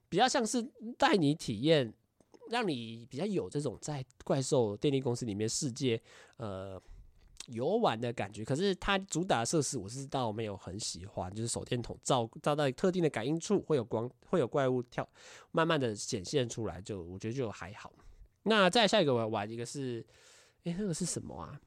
[0.08, 0.66] 比较像是
[0.96, 1.92] 带你体验，
[2.48, 6.00] 让你比较有这种在怪兽电力公司里面世界
[6.38, 6.80] 呃。
[7.46, 15.08] 游玩的感觉，可是它主打的设施我是倒没有很喜欢，就是手电筒照照到特定的感应处会有光，会有怪物跳，
[15.52, 17.92] 慢慢的显现出来，就我觉得就还好。
[18.42, 20.04] 那再下一个我要玩一个是，
[20.64, 21.60] 哎、那个是什么啊？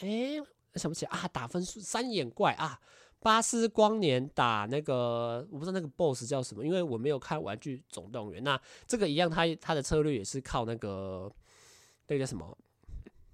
[0.00, 0.42] 哎、欸，
[0.74, 2.80] 想不起啊，打分数三眼怪啊，
[3.20, 8.42] 巴斯光年打那个我不知道那个 BOSS 叫什么，因为我没有看玩具总动员。
[8.42, 11.30] 那这个一样，它它的策略也是靠那个
[12.08, 12.58] 那个叫什么？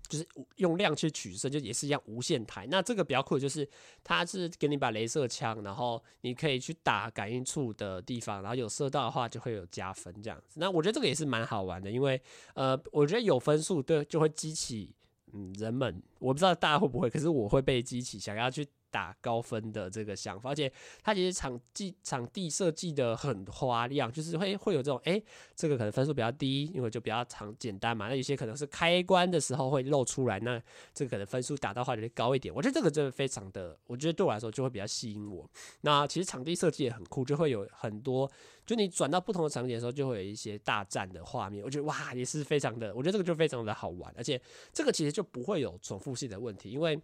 [0.09, 2.67] 就是用量去取胜，就也是一样无限台。
[2.71, 3.69] 那这个比较酷的就是，
[4.03, 10.59] 它是给你把镭射枪，然后你可以去打感应处的地方，然后有射到的话就会有加分这样子。
[10.59, 12.21] 那我觉得这个也是蛮好玩的，因为
[12.55, 14.95] 呃，我觉得有分数对就会激起
[15.33, 18.67] 嗯人们，我不知道大家会不会，可是我会被激起想要去。
[18.91, 20.73] 打高分的这个想法，而且
[21.03, 25.23] 它其实场地场地设计的很花样，就是会会有这种，哎、
[25.55, 28.09] 这个可能分数比较低，因为就比较长简单嘛。
[28.09, 30.61] 那有些可能是开关的时候会露出来，那
[30.95, 32.55] 这个可能分数打到话就会高一点。
[32.55, 35.49] 我觉得这个真的非常的，我觉得对我来说就会比较吸引我。
[35.83, 38.31] 那其实场地设计也很酷，就会有很多，
[38.65, 41.65] 就你转到不同的场景的时候，就会有一些大战的画面。
[41.65, 44.41] 我觉得哇，也是非常的，我觉得这个就非常的好玩，而且
[44.73, 47.01] 这个其实就不会有重复性的问题，因为。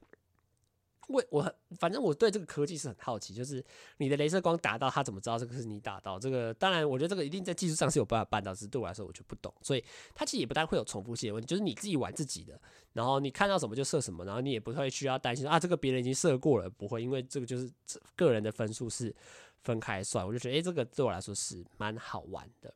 [1.08, 3.64] 我我反正我对这个科技是很好奇，就是
[3.98, 6.18] 你的镭射光打到它，怎么知道这个是你打到？
[6.18, 12.58] 这个当然，我觉得这个一定在技术上是有办法办到，只是对我来说我就不懂，所以它其实也不太会有重复性的问题，就是你自己玩自己的，
[12.92, 17.70] 然后你看到什么就射什么，然后你也不会需要担心啊，这个别人已经射过了，不会，因为这个就是
[18.16, 19.14] 个人的分数是
[19.62, 22.74] 分开算，我就觉得诶、这个对我来说是蛮好玩的。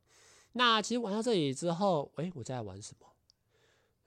[0.53, 3.07] 那其实玩到这里之后，诶、我在玩什么？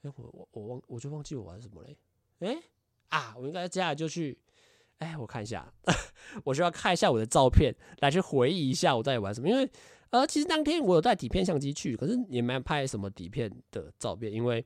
[0.04, 1.98] 诶、我我我忘，我就忘记我玩什么嘞？
[2.40, 2.64] 诶、
[3.12, 4.38] 啊，我应该接下来就去，
[5.00, 5.72] 哎，我看一下，
[6.44, 9.50] 我需要看一下我的照片，来去回忆一下我在玩什么。
[9.50, 9.70] 因为，
[10.12, 14.66] 呃，其实当天我有带底片相机去，可是也没拍什么底片的照片，因为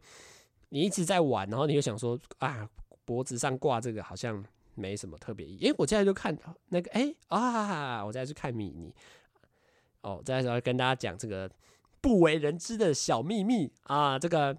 [0.70, 2.70] 你一直在玩，然后你就想说，啊，
[3.04, 5.70] 脖子上挂这个好像没什么特别意义。
[5.70, 6.38] 哎，我接下来就看
[6.70, 8.94] 那个，哎啊，我再去看米妮，
[10.02, 11.50] 哦，再来跟大家讲这个
[12.00, 14.56] 不为人知的小秘密啊，这个。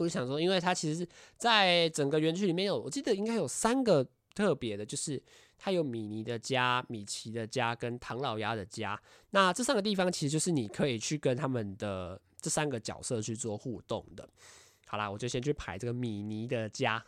[0.00, 5.22] 我就想说，因为它其实是在整个园区里面有，我记得应该有三个特别的，就是
[5.58, 8.98] 它有米妮的家、米奇的家跟唐老鸭的家。
[9.32, 14.26] 那这三个地方其实就是你可以去跟他们的这三个角色去做互动的。
[14.86, 17.04] 好啦，我就先去排这个米妮的家，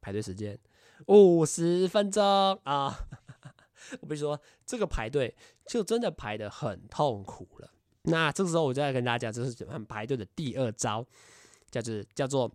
[0.00, 0.58] 排队时间
[1.06, 2.22] 五十分钟
[2.64, 3.06] 啊！
[4.02, 5.36] 我跟你说，这个排队
[5.66, 7.70] 就真的排得很痛苦了。
[8.02, 11.06] 那这个时候我就要跟大家讲，这是怎么排队的第二招。
[11.72, 12.54] 叫做叫做，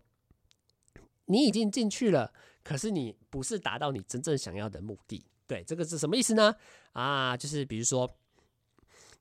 [1.26, 5.26] 你已经进去了，可是你不是达到你真正想要的目的。
[5.46, 6.54] 对，这个是什么意思呢？
[6.92, 8.08] 啊，就是比如说，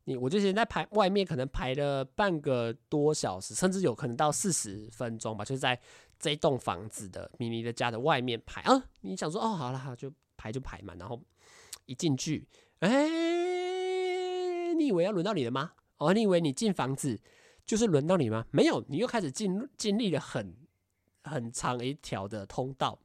[0.03, 5.79] 你我就现在排外面，可能排了半个多小时，甚至有可能到四十分钟吧，就是在
[6.19, 8.83] 这一栋房子的米妮的家的外面排啊。
[9.01, 10.93] 你想说哦，好了，好，就排就排嘛。
[10.99, 11.19] 然后
[11.85, 12.47] 一进去，
[12.79, 13.07] 哎、
[14.75, 15.71] 你以为要轮到你了吗？
[15.97, 17.19] 哦，你以为你进房子？
[17.67, 18.45] 就是轮到你吗？
[18.49, 20.55] 没有，你又开始经经历了很
[21.23, 22.97] 很长一条的通道。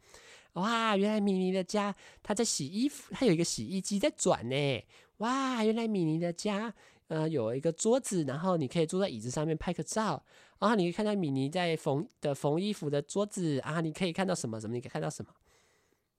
[0.55, 4.85] 哇，原来米妮的家，他在洗衣服，他有一个洗衣机在转呢。
[5.17, 6.73] 哇，原来米妮的家，
[7.09, 10.25] 呃，有一个桌子，然后你可以坐在椅子上面拍个照。
[10.59, 14.75] 啊，你可以看到米妮在缝的缝衣服的桌子啊，你可以看到什么什么？
[14.75, 15.33] 你可以看到什么？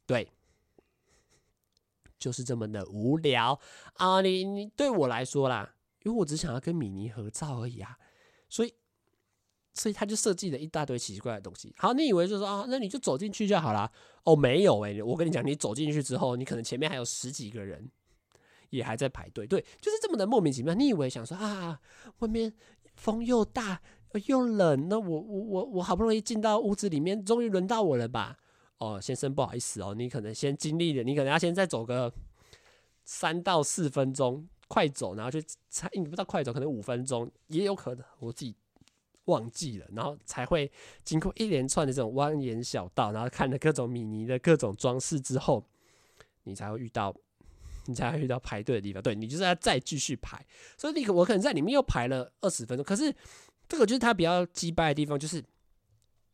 [0.05, 0.27] 对，
[2.19, 3.57] 就是这么的无聊
[3.93, 4.19] 啊！
[4.19, 7.97] 你你对我来说啦，因为我只想要跟米妮合照而已啊。
[8.53, 8.71] 所以，
[9.73, 11.73] 所以他就设计了一大堆奇奇怪怪的东西。
[11.75, 13.91] 好，你以为就是说啊，那你就走进去就好了？
[14.25, 17.89] 哦，没有诶、欸，我跟你讲，你走进去之后，你可能前面还有十几个人
[18.69, 19.47] 也还在排队。
[19.47, 20.75] 对，就是这么的莫名其妙。
[20.75, 21.81] 你以为想说啊，
[22.19, 22.53] 外面
[22.95, 23.81] 风又大
[24.27, 28.37] 又冷，那我我我我好不容易进到屋子里面，终于轮到我了吧？
[28.77, 32.13] 哦，先生，不好意思哦，你可能先经历了，你可能要先再走个
[33.03, 34.47] 三到四分钟。
[34.73, 38.55] 快走，然后就才你不知道快走，可能五分钟也有可能，我自己
[39.25, 40.71] 忘记了，然后才会
[41.03, 45.63] 经过一连串的这种蜿蜒小道，然后看了各种米妮的各种装饰之后，
[46.45, 47.13] 你才会遇到，
[47.85, 48.99] 你才会遇到排队的地方。
[49.03, 50.43] 对，你就是要再继续排，
[50.75, 52.83] 所以你我可能在里面又排了二十分钟。
[52.83, 53.13] 可是
[53.69, 55.43] 这个就是它比较鸡掰的地方，就是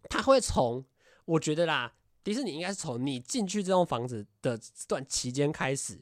[0.04, 0.86] 它会从
[1.26, 6.00] 我觉得啦，迪士尼应该是从你进去这栋房子的这段期间开始。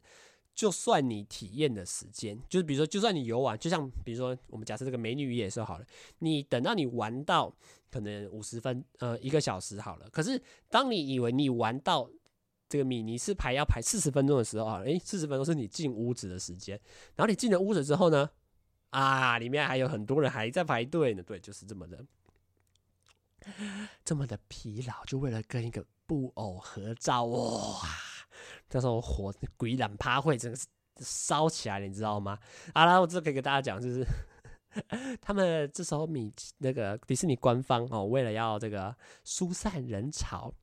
[0.58, 5.86] 就算你体验的时间，就是比如说，就算你游玩，就像比如说，我们假设这个美女与野兽好了，
[6.18, 7.54] 你等到你玩到
[7.92, 10.10] 可能五十分，呃，一个小时好了。
[10.10, 12.10] 可是当你以为你玩到
[12.68, 16.76] 这个米妮是排要排四十分钟的时候啊，诶，四十分钟是你进屋子的时间。
[17.16, 18.28] 然后你进了屋子之后呢，
[18.90, 21.22] 啊，里面还有很多人还在排队呢。
[21.22, 22.04] 对，就是这么的，
[24.04, 27.88] 这么的疲劳，就为了跟一个布偶合照哇。
[28.72, 30.58] 那时候火鬼染趴会整个
[31.00, 32.38] 烧起来了，你知道吗？
[32.74, 34.06] 好了，我这可以给大家讲，就是
[35.22, 40.54] 他们这时候米那个迪士尼官方哦，为了要这个疏散人潮，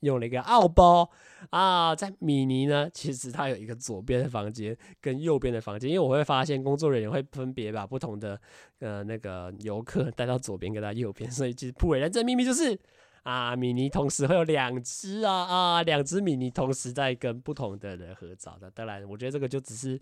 [0.00, 1.08] 用了一个奥包
[1.50, 8.40] 啊，在米妮呢，其实它有一个左边的房间跟右边的房间，因为我会发现工作人员会分别把不同的
[8.80, 12.78] 呃那个游客带到左边跟到右边，所以其实不为人知的秘密就是。
[13.22, 18.70] 啊，米妮同时会有两只啊 啊，两只米妮同时在跟不同的人合照的。
[18.70, 20.00] 当然，我觉得这个就只是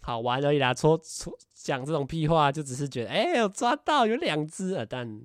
[0.00, 0.72] 好玩而已啦。
[0.72, 4.86] 说说讲这种屁话，就只是觉得哎，有抓到有两只啊。
[4.88, 5.20] 但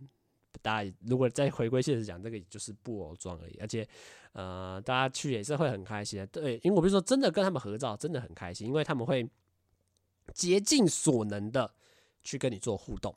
[0.62, 3.58] 大家如果再回归现实讲，这个也就是布偶装而已。
[3.60, 3.88] 而且
[4.34, 6.28] 呃，大家去也是会很开心的。
[6.28, 9.30] 对，因为我比如说真的跟他们合照，真的很开心，因为他们会
[10.34, 11.72] 竭尽所能的
[12.24, 13.16] 去跟你做互动。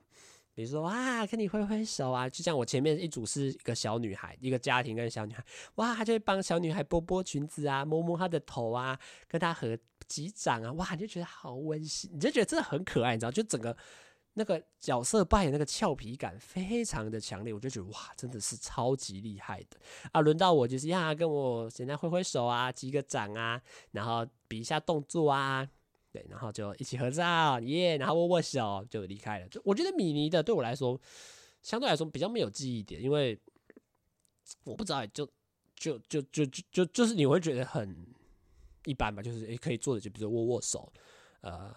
[0.59, 5.45] 比如说哇，跟你挥挥手啊，就像我前面一组是一个小女孩，一个家庭跟小女孩，
[5.77, 8.99] 哇，他就会帮小女孩拨拨裙子啊，摸摸她的头啊，
[9.29, 9.79] 跟她合
[10.09, 13.77] 击掌啊，哇，你就觉得好温馨，你就觉得真的很可爱，你知道，就整个
[14.35, 19.79] 那个角色扮演那个俏皮感非常的强烈，我就觉得哇，真的是超级厉害的
[20.11, 20.21] 啊！
[20.21, 25.69] 轮到我就是呀，跟我现在挥挥手啊，击个掌啊，然后比一下动作啊，
[26.11, 29.49] 对，然后就一起合照耶然后握握手就离开了。
[29.49, 31.01] 就我觉得米妮的对我来说，
[31.63, 33.39] 相对来说比较没有记忆点，因为
[34.65, 35.27] 我不知道，就
[35.75, 38.07] 就就就就就就是你会觉得很
[38.87, 40.93] 一般吧，就是诶可以做的就比如握握手，
[41.41, 41.75] 呃，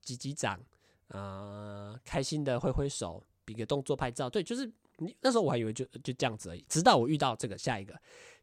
[0.00, 0.60] 击击掌。
[1.08, 7.94] 呃，开心的挥挥手，比个动作拍照，对，就是你那时候我还以为就就这样子而已，直到我遇到这个下一个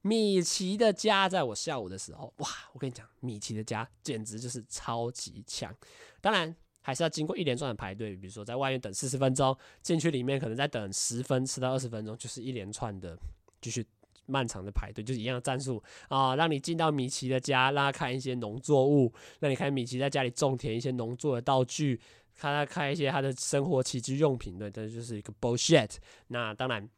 [0.01, 5.73] 米奇的家，在我下午的时候，哇，我跟你讲，米奇的家简直就是超级强，
[6.21, 13.17] 当然还是要经过一连串的排队，比如说在外面等四十分钟，进去里面可能再等十分十到二十分钟，就是一连串的
[13.61, 13.85] 继续
[14.25, 21.99] 漫长的排队，就是一样的战术啊，让你进到米奇的家，让他看一些农作物，让你看米奇在家里种田一些农作的道具。
[22.37, 25.95] 看他开一些他的生活起居用品，对，这就是一个 bullshit。
[26.27, 26.89] 那当然，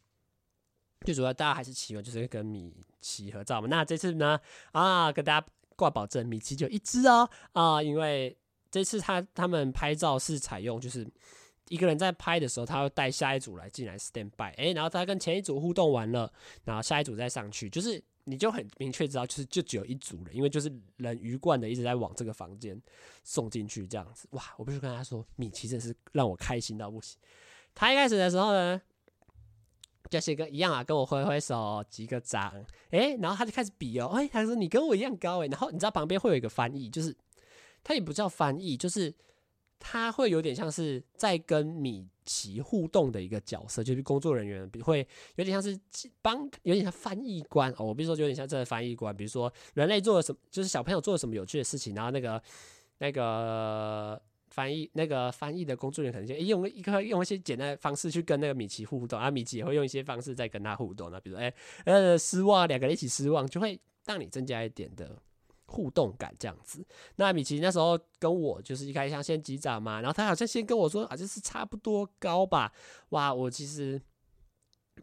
[1.02, 3.68] 最主要大家还是喜欢就是跟米奇合照嘛。
[3.70, 4.40] 那这次呢，
[4.72, 8.36] 啊，跟大家挂保证，米奇就一只哦，啊，因为
[8.72, 11.08] 这次他他们拍照是采用就是
[11.70, 16.32] 一个人在拍的时候，他会带下一组来进来 stand by，哎，然后他跟前一组互动完了，
[16.64, 18.04] 然后下一组再上去，就是。
[18.26, 22.80] 你就很明确知道，就是就只有一组人，因为就是人鱼贯的一直在往这个房间
[23.24, 24.28] 送进去这样子。
[24.32, 24.44] 哇！
[24.58, 27.18] 我必须跟他说，米奇真是让我开心到不行。
[27.74, 28.82] 他一开始的时候呢，
[30.10, 32.54] 就是跟一样啊，跟我挥挥手，击个掌，
[32.90, 37.16] 诶、然后他就开始比哦，诶、他说你跟我一样高诶，然后你知道旁边会有一个翻译，就是
[37.84, 39.14] 他也不叫翻译，就是。
[39.88, 45.80] 他会有点像是在跟米奇互动的一个角色，就是工作人员，会有点像是
[46.24, 47.86] 帮，有点像翻译官哦。
[47.86, 52.42] 我比如说有点像这个翻译官，比如说人类做了什么，就是小朋友做了什么有趣的事情，然后那个
[52.98, 54.20] 那个
[54.50, 61.54] 翻译那个翻译的工作人员可能就用一个用一些简单的方式去跟那个米奇互动，啊，米奇也会用一些方式在跟他互动，那比如说哎
[61.86, 65.16] 呃失望，两个人一起失望，就会让你增加一点的。
[65.68, 66.86] 互动感这样子，
[67.16, 72.72] 那米奇那时候跟我就是一开始先击掌嘛，然后他好像先跟我说好像是差不多高吧，
[73.10, 74.00] 哇，我其实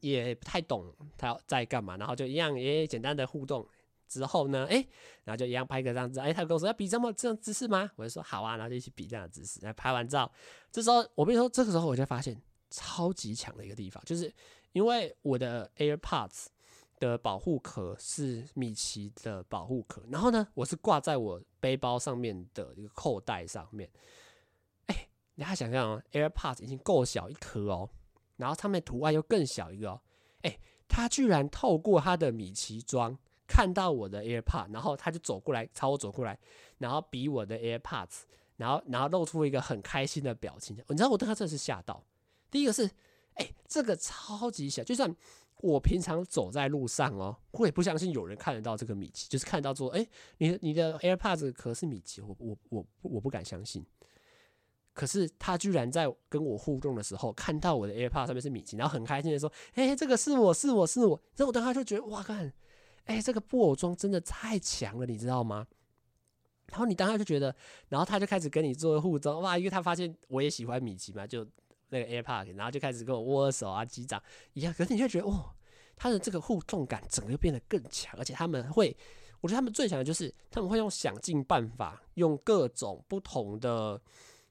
[0.00, 3.66] 也不太懂他要在干嘛，然后就一样也简单的互动
[4.06, 4.86] 之后呢，哎，
[5.24, 7.90] 然后就一样拍个这样子，哎，他跟我说要比这么这样姿势吗？
[7.96, 10.30] 我就说好啊，然后就一起比这样的姿势，来拍完照，
[10.70, 12.40] 这时候我跟你说，这个时候我就发现
[12.70, 14.32] 超级强的一个地方，就是
[14.72, 16.46] 因为我的 AirPods。
[17.08, 23.90] 的保护壳是米奇的保护壳，然后呢，我是挂在我背包上面的一个扣带上面。
[24.86, 27.88] 哎，你还想想哦，AirPods 已经够小一颗哦，
[28.36, 30.00] 然后上面图案又更小一个哦，
[30.42, 36.38] 哎，他居然透过他的米奇装看到我的 AirPods，然后他就走过来朝我走过来，
[36.78, 38.22] 然后比我的 AirPods，
[38.56, 40.76] 然后然后露出一个很开心的表情。
[40.88, 42.04] 你知道我对他真的是吓到，
[42.50, 42.88] 第一个是，
[43.34, 45.14] 哎，这个超级小，就算。
[45.62, 50.04] 我平常走在路上哦，我也不相信有人看得到这个米奇，就是看到说，哎、
[50.38, 53.86] 你你的 AirPods 壳是米奇，我我我我不敢相信。
[54.92, 61.22] 可是他居然在跟我互动的时候，看到我的 AirPods 上面是米奇，然后很开心的说，哎、这个是我是我是我。
[61.36, 62.52] 然后我当时就觉得，哇，看，
[63.04, 65.66] 哎、这个布偶装真的太强了，你知道吗？
[66.66, 67.54] 然后你当时就觉得，
[67.88, 71.46] 然后他就开始跟你做互动，哇，因为他发现我也喜欢米奇嘛，就。
[71.92, 74.20] 那个 AirPod，然后就开始跟我握手啊、击掌
[74.54, 75.54] 一样，可是你就觉得，哦，
[75.94, 78.96] 他的这个互动感整个变得更强，而且他们会，
[79.40, 84.00] 我觉得他们最强的就是他们会用想尽办法，用各种不同的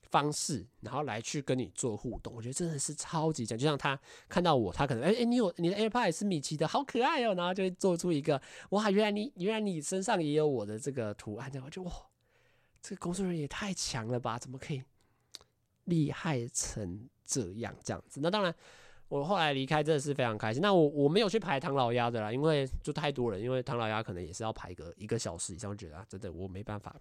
[0.04, 2.32] 方式，然后来去跟你做互动。
[2.36, 8.40] 我觉得真的是超级强，就像他看到我，他可能，哎哎，你有你的 AirPod 是米奇的，好可爱哦，然后就会做出一个，
[8.70, 11.92] 哇，原来你原来你身上也有我的这个图案，然后就哇，
[12.82, 14.84] 这个工作人员也太强了吧，怎么可以
[15.86, 17.10] 厉害成？
[17.32, 18.54] 这样这样子，那当然，
[19.08, 20.62] 我后来离开真的是非常开心。
[20.62, 26.94] 那我我没有去排唐老鸭的啦，因为就太多人，因为唐老鸭可能也是要排个一个小时以上，我觉得啊，真的我没办法，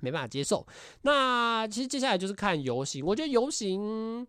[0.00, 0.66] 没办法接受。
[1.02, 4.26] 那其实接下来就是看游行，我觉得游行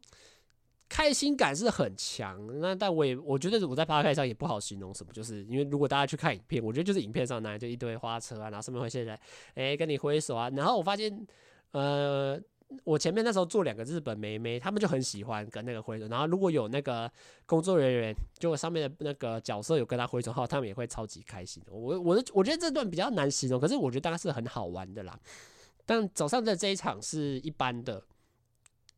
[0.87, 2.59] 开心感是很强。
[2.59, 9.19] 那但我也我觉得我在 p o d 上也不好形容什么，就是因为如果大家去看影片，我觉得就是影片上那就一堆花车啊，然后上面会现在
[9.55, 11.27] 哎跟你挥手啊，然后我发现
[11.71, 12.39] 呃。
[12.83, 17.11] 我前面那时候做两个日本妹妹，他们就很喜欢跟那个挥手，然后如果有那个
[17.45, 21.61] 工作人员，就上面的那个角色有跟他挥手后，他们也会超级开心。
[21.69, 25.19] 我我我觉得这段比较难形容，可是我觉得大概是很好玩的啦。
[25.85, 28.01] 但早上的这一场是一般的，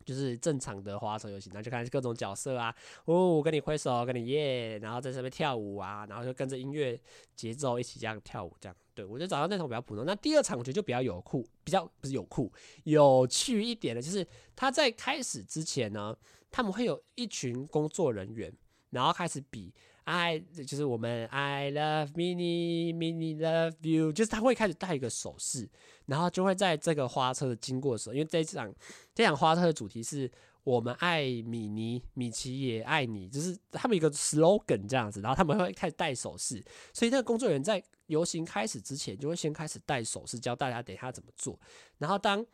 [0.05, 2.73] 就是正常的花手游行，然后就看各种角色啊，
[3.05, 6.99] 哦，跟你挥手，跟你耶，然后在上面跳舞啊，然后就跟着音乐
[7.35, 8.75] 节奏一起这样跳舞，这样。
[8.95, 10.05] 对，我觉得早上那场比较普通。
[10.05, 12.51] 那第二场我觉得就比较有酷，比较不是有酷，
[12.83, 14.25] 有趣一点的，就是
[14.55, 16.15] 他在开始之前呢，
[16.51, 18.53] 他们会有一群工作人员，
[18.91, 19.73] 然后开始比。
[20.05, 25.69] I 就是我们 I love mini mini love you，就是他会开始带一个手势，
[26.05, 28.73] 然后就会在这个花车经过的时候，因为这场
[29.13, 30.29] 这场花车的主题是
[30.63, 41.59] 我们爱米妮，米奇也爱你，就是他们一个 slogan 这样子，然后他们会开始带手势，所以那个工作人员在游行开始之前就会先开始带手势，教大家等一下怎么做，
[41.97, 42.45] 然后当。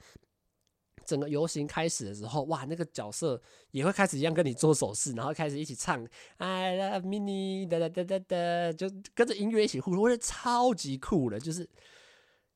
[1.06, 3.42] 整个游行开始的时候，哇，那个角色
[3.72, 6.06] 也会开始一样跟你做手势，然后开始一起唱
[6.38, 11.40] I love Mini 哒哒哒哒哒，就跟着音乐一起互动，我觉得超级酷的。
[11.40, 11.68] 就是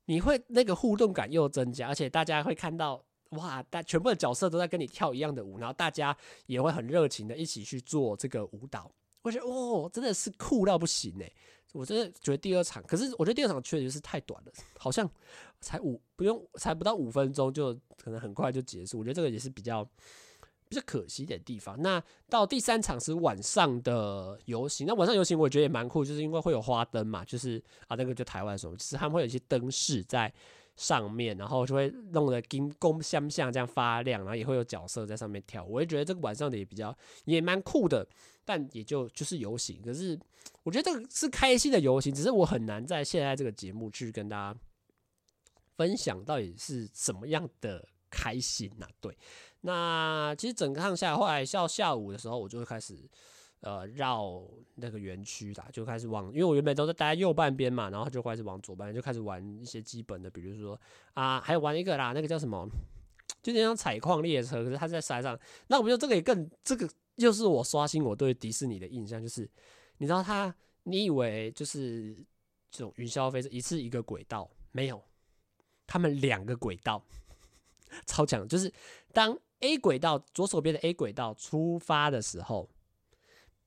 [0.05, 6.15] 你会那个互动感又增加，而且大家会看到哇，大全部的角色都在跟你跳一样的舞，然后大家
[6.45, 8.91] 也会很热情的一起去做这个舞蹈。
[9.21, 11.31] 我觉得哦，真的是酷到不行哎！
[11.73, 15.09] 我真的觉得第二场，可是我觉得第二场确实是太短了，好像。
[15.63, 18.99] 才五不用，才不到五分钟就可能很快就结束。
[18.99, 19.81] 我觉得这个也是比较
[20.67, 21.81] 比较可惜的地方。
[21.81, 30.29] 那到第三场是晚上的游行，那晚上游行我觉得也蛮酷，就是因为会有花灯嘛，就是啊那个就台湾的时候，其实他们会有一些灯饰在
[30.75, 35.63] 上面，然后就会弄得金光相向这样发亮，然后也会有角色在上面跳。
[35.65, 36.95] 我也觉得这个晚上的也比较
[37.25, 38.07] 也蛮酷的，
[38.45, 39.81] 但也就就是游行。
[39.81, 40.19] 可是
[40.63, 44.59] 我觉得这个是开心的游行，只是我很难在现在这个节目去跟大家。
[45.75, 49.17] 分享到底是什么样的开心呐、对，
[49.61, 52.95] 那其实整个上下，后来到下午的时候，我就会开始
[53.63, 54.41] 呃绕
[54.75, 60.79] 那个园区啦，就开始往，因为我原本都是待在右半边嘛，然后就开始往左半边，就开始玩一些基本的，比如说
[61.13, 62.67] 啊，还有玩一个啦，那个叫什么，
[63.41, 65.37] 就那种采矿列车，可是它在山上。
[65.67, 69.49] 那我们就这个也更，这个又是我刷新我对迪士尼的印象，就是
[69.97, 70.53] 你知道它，
[70.83, 72.15] 你以为就是
[72.69, 75.01] 这种云霄飞车一次一个轨道，没有。
[75.85, 77.03] 他们两个轨道
[78.07, 78.71] 超强，就是
[79.11, 82.69] 当 A 轨道左手边的 A 轨道出发的时候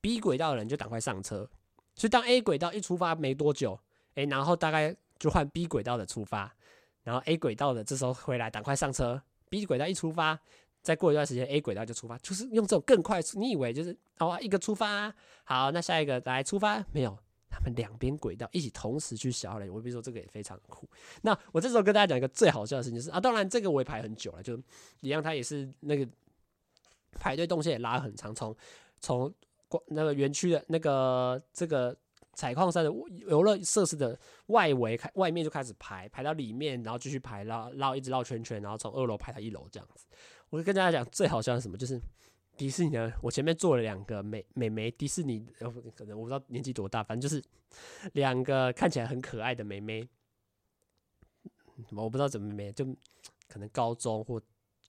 [0.07, 1.51] ，B 轨道的人就赶快上车。
[1.97, 3.77] 所以当 A 轨道一出发没多久，
[4.15, 6.55] 哎，然后大概就换 B 轨道的出发，
[7.03, 9.21] 然后 A 轨道的这时候回来赶快上车。
[9.49, 10.39] B 轨道一出发，
[10.81, 13.41] 再过一段时间 A 轨道就出发，就是用这种更快速。
[13.41, 17.19] 你以为就是哦一个出发，好，那下一个来出发没有？
[17.49, 20.89] 他们两边轨道一起同时去小雷，我比如说这个也非常酷。
[21.23, 24.57] 那我这时候跟大家讲一个最好笑的事情，就是啊，当然这个我也排很久了，就
[25.01, 26.07] 一样，它也是那个
[27.13, 28.55] 排队动线也拉很长，从
[29.01, 29.33] 从
[29.89, 31.97] 那个园区的那个这个
[32.35, 32.93] 采矿山的
[33.29, 40.07] 游乐设施的外围开外面就开始排，排到里面，然后继续排绕绕一直绕圈圈，然后从二楼排到一楼这样子。
[40.51, 42.01] 我就跟大家讲最好笑的是什么，就是。
[42.57, 45.47] 迪士尼的，我前面坐了两个美美眉，迪士尼
[45.95, 47.45] 可能我不知道年纪多大，反正就是
[48.14, 50.09] 两个看起来很可爱的美眉，
[51.91, 52.83] 我不知道怎么妹，就
[53.47, 54.41] 可能高中或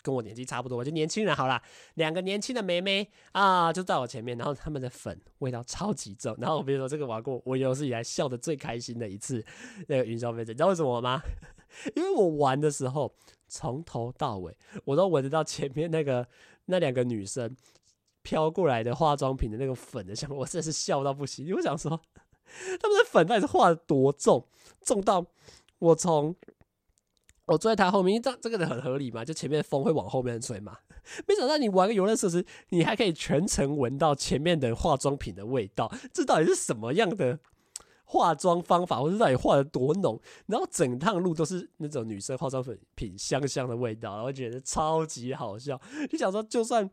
[0.01, 1.61] 跟我年纪差不多，就年轻人好啦，
[1.95, 9.43] 两个年轻的妹妹啊，就在我前面，然后他们的粉味道超级重，然后我比如说这个玩过，我有史以来笑得最开心的一次
[9.87, 11.21] 那个云霄飞车，你知道为什么吗？
[11.95, 13.13] 因为我玩的时候
[13.47, 16.27] 从头到尾我都闻得到前面那个。
[16.69, 17.55] 那两个女生
[18.23, 21.45] 飘过来的化妆品的那个粉的香味，我真是笑到不行。
[21.45, 21.89] 因为我想说，
[22.77, 24.45] 他们的粉到底是画的多重，
[24.81, 25.25] 重到
[25.79, 26.35] 我从
[27.47, 29.23] 我坐在他后面，这这个人很合理嘛？
[29.23, 30.77] 就前面风会往后面吹嘛。
[31.25, 37.39] 没想到你玩个游乐设施，你还可以全程闻到前面的化妆品的味道，这到底是什么样的
[38.03, 39.01] 化妆方法？
[39.01, 40.19] 或者到底化的多浓？
[40.47, 42.61] 然后整趟路都是那种女生化妆
[42.95, 45.79] 品香香的味道，然后觉得超级好笑。
[46.09, 46.89] 就想说，就算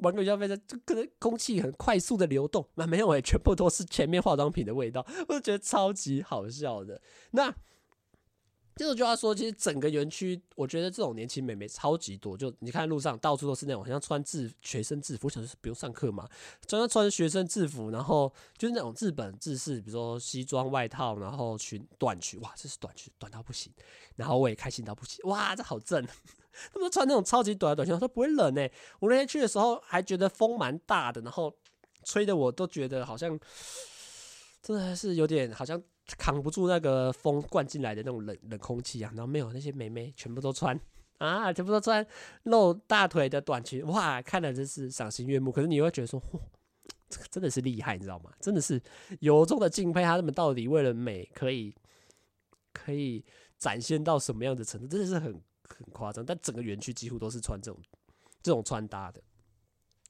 [0.00, 7.00] 玩个消费者，就可能空气很快速的流动，那没有诶、欸，全部都是前面化妆品的味道，我就觉得超级好笑的。
[7.30, 7.54] 那。
[8.80, 12.34] 这种就要说，其实整个园区，我觉得这种年轻美眉超级多。
[12.34, 16.26] 就你看路上到处都是那种好像穿制学生制服，我想说不用上课嘛，
[16.66, 23.70] 穿穿学生制服，然后就是那种日本制式，比如说西装外套，然后裙短裙，哇，这是短裙，短到不行。
[24.16, 26.02] 然后我也开心到不行，哇，这好正。
[26.72, 28.66] 他们穿那种超级短的短裙，我说不会冷呢。
[28.98, 31.54] 我那天去的时候还觉得风蛮大的，然后
[32.02, 33.38] 吹的我都觉得好像
[34.62, 35.82] 真的是有点好像。
[36.16, 40.78] 扛不住那个风灌进来的那种冷冷空气啊，然后没有那些妹妹全部都穿
[41.18, 42.04] 啊，全部都穿
[42.44, 45.52] 露大腿的短裙，哇，看了真是赏心悦目。
[45.52, 46.40] 可是你会觉得说，嚯，
[47.08, 48.32] 这个真的是厉害，你知道吗？
[48.40, 48.80] 真的是
[49.20, 51.74] 由衷的敬佩他们到底为了美可以
[52.72, 53.24] 可以
[53.58, 55.32] 展现到什么样的程度，真的是很
[55.68, 56.24] 很夸张。
[56.24, 57.80] 但整个园区几乎都是穿这种
[58.42, 59.22] 这种穿搭的。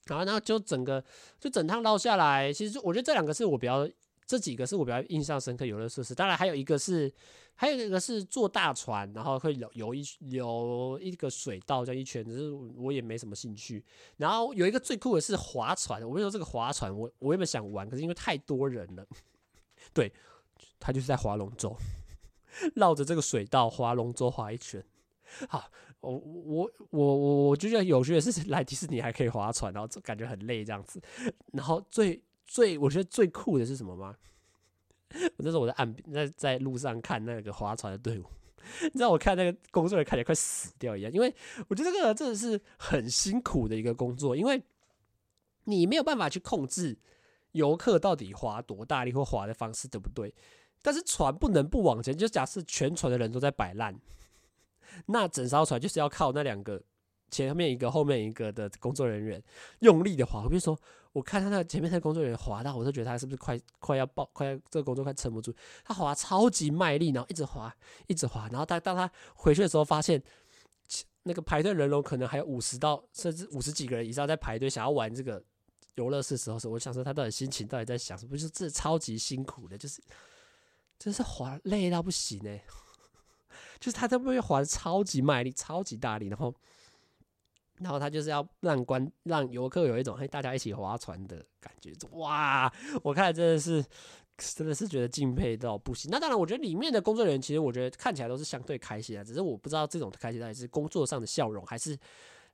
[0.07, 1.05] 然后，然后就整个
[1.38, 3.88] 就整趟绕下来，其实我觉得这两个是我比较
[4.30, 6.14] 这几个是我比较印象深刻游乐设施。
[6.14, 7.12] 当然还有一个是，
[7.56, 13.84] 还有一个是坐大船，然后会游游一游一个水道这样一圈，只是我也没什么兴趣。
[14.18, 19.04] 然后有一个最酷的是划船，我跟你说这个划船我我原本想玩，可是因为太多人了，
[19.92, 20.12] 对，
[20.78, 21.76] 他就是在划龙舟，
[22.76, 24.84] 绕着这个水道划龙舟划一圈，
[25.48, 25.68] 好。
[26.02, 30.98] 我我我我我就觉得有趣的是 来迪士尼还可以划船，然后感觉很累这样子。
[31.52, 32.18] 然后最
[32.51, 34.16] 最我觉得最酷的是什么吗？
[35.14, 38.24] 我那时候我在岸边在在路上看那个划船的队伍，
[38.82, 41.32] 你知道我看那个工作人员看起来快死掉一样，因为
[41.68, 44.61] 我觉得这个真的是很辛苦的一个工作，因为
[45.64, 46.98] 你没有办法去控制
[47.53, 50.34] 游客到底划多大力或划的方式对不对？
[50.82, 53.96] 但是船不能不往前，就假设全船的人都在摆烂。
[55.07, 56.82] 那整艘船就是要靠那两个
[57.30, 59.42] 前面一个后面一个的工作人员
[59.80, 60.46] 用力的划。
[60.48, 60.78] 比如说，
[61.12, 65.54] 我看他那前面那个工作人员滑到，我都觉得他是不是快快要爆，快要这个工作快撑不住。
[65.84, 67.74] 他滑超级卖力，然后一直滑，
[68.06, 68.48] 一直滑。
[68.50, 70.22] 然后他当他回去的时候，发现
[71.22, 75.42] 那个排队人龙可能还有五十到甚至五十几个人以上在排队，想要玩这个
[75.94, 78.32] 游乐设施时候，我想说他到底心情到底在想什么？
[78.32, 80.00] 就是这超级辛苦的，就是
[80.98, 82.64] 真是滑累到不行哎、欸。
[83.80, 86.54] 就是他在外面滑的超级卖力，超级大力，然后，
[87.80, 92.72] 然后他就是要让观让游客有一种嘿大家一起划船的感觉，哇！
[93.02, 93.84] 我看真的是
[94.36, 96.10] 真的是觉得敬佩到不行。
[96.10, 101.98] 那当然，我觉得里面的工作人员其实我觉得看起来都是相对开心啊，只是我不知道这种开心到底是工作上的笑容，还是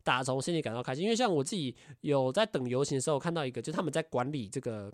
[0.07, 1.03] 打从心里感到开心。
[1.03, 4.93] 因为像我自己有在等游行的时候，看到一个，就他们在管理这个。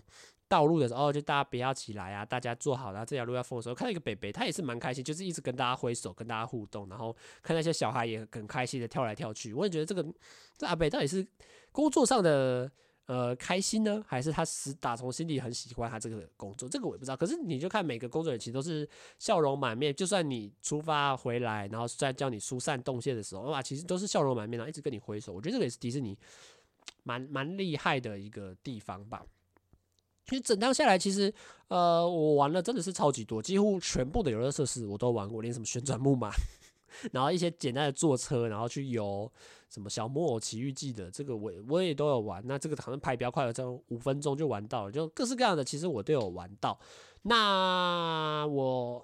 [0.49, 2.23] 道路的时候，就大家不要起来啊！
[2.23, 9.51] 大家坐好然后，这条路要封的时候，看到一个北北，他也是蛮开心，就是一直跟大家挥手，跟大家互动，然后看那些小孩也很开心的跳来跳去。
[9.51, 10.05] 我也觉得这个
[10.55, 11.25] 这阿北到底是
[11.71, 12.71] 工作上的
[13.05, 16.69] 呃开心呢，还是他是打从心里很喜欢他这个工作？
[16.69, 17.17] 这个我也不知道。
[17.17, 18.87] 可是你就看每个工作人员其实都是
[19.19, 25.33] 笑容满面，就算你出发回来，然后再叫你疏散动线的时候，哇，其实都是笑容满面，然后一直跟你挥手。
[25.33, 26.17] 我觉得这个也是迪士尼
[27.03, 29.25] 蛮蛮厉害的一个地方吧。
[30.25, 31.33] 其实整趟下来，其实
[31.67, 36.31] 呃，我玩了真的是超级多，几乎全部的游乐设施我都玩过，连什么旋转木马，
[37.11, 39.31] 然后一些简单的坐车，然后去游
[39.69, 42.41] 什么小木偶奇遇记的，这个我我也都有玩。
[42.45, 46.79] 那这个好像排比较快的，这样五分钟就玩到了，就各式各样的，其实我都有玩到。
[47.23, 49.03] 那我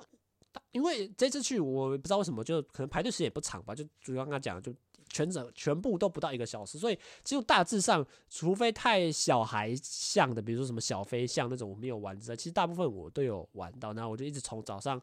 [0.72, 4.74] 因为这次去，我不知道为什么，就可能排队时间也不长吧，就主要刚刚讲就。
[5.12, 13.92] 全整全部都不到一个小时，所以只有大致上，除非太小孩像的，比如说什么小飞象那种我没有玩之外，其实大部分我都有玩到。
[13.94, 15.02] 那我就一直从早上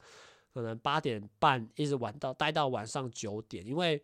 [0.57, 4.02] 可能八点半一直玩到待到晚上九点，因为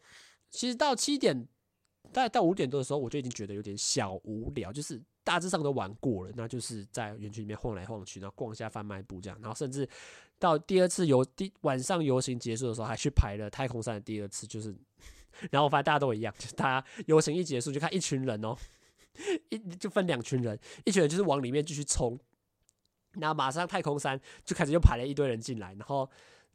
[0.50, 1.48] 其实到七点，
[2.12, 9.88] 大概到五点多的时候，我就已经觉得有点小无聊，就是大致上都玩过了，那就是在园区里面晃来晃去，然后逛一下贩卖部这样，然后甚至
[10.38, 14.76] 到第二次游第晚上游行结束的时候，还去排了太空山的第二次，就是。
[15.50, 18.55] 然后我发现大家都一样，就是大家游行一结束就看一群人哦，
[19.48, 22.20] 一就分两群人，一群人就是往里面继续冲，
[23.14, 26.09] 然后马上太空山就开始又排了一堆人进来，然后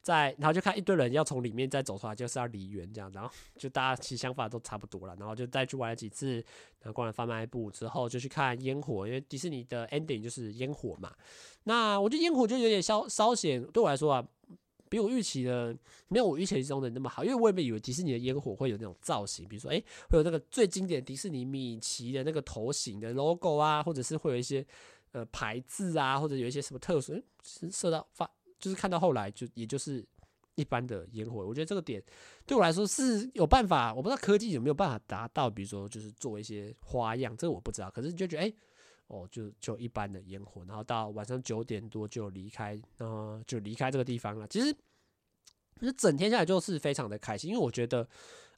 [0.07, 6.35] 在然后就看一堆人要从里面再走出来，就是要离园这样，然后就大家其实想法都差不多了，然后就再去玩了几次，
[6.79, 11.13] 然后逛了贩卖部之后就去看烟火，因为迪士尼的 ending 就是烟火嘛，
[11.65, 14.25] 那我觉得烟火就有点稍稍显对我来说啊。
[14.89, 15.75] 比我预期的
[16.07, 24.65] 没有我预期中的那么好，因为我也没以为迪士尼的烟火会有那种造型，比如说，诶、欸，会有那个最经典迪士尼米奇的那个头型的 logo 啊，或者是会有一些
[25.11, 30.05] 呃牌子啊，或者有一些什么特殊，是射到发，就是看到后来就也就是
[30.55, 31.45] 一般的烟火。
[31.45, 32.03] 我觉得这个点
[32.45, 37.89] 对我来说是有办法，我不知道科技有没有办法达到，比如说就是做一些花样，这个我不知道。
[37.91, 38.55] 可是你就觉得，诶、欸。
[39.09, 44.45] 哦，就就一般的烟火，然后到晚上九点多就离开，呃，就离开这个地方了。
[44.49, 44.69] 其实，
[45.79, 48.05] 其实整天下来就是非常的开心，因为我觉得，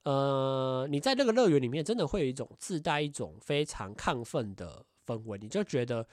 [0.06, 6.04] 呃，你在这个乐园里面真的会有一种自带一种非常亢奋的氛围，你就觉得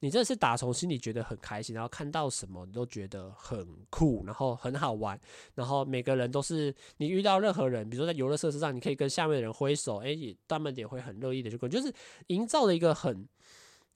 [0.00, 5.18] 你真是打从心里觉得很开心，然后看到什么你都觉得很酷，然后很好玩，
[5.54, 11.92] 然后每个人都是你遇到任何人，比如说在游乐设施上，你可以跟下面的人挥手，哎，也他们也会很乐意的去跟，就是
[12.28, 13.28] 营造了一个很。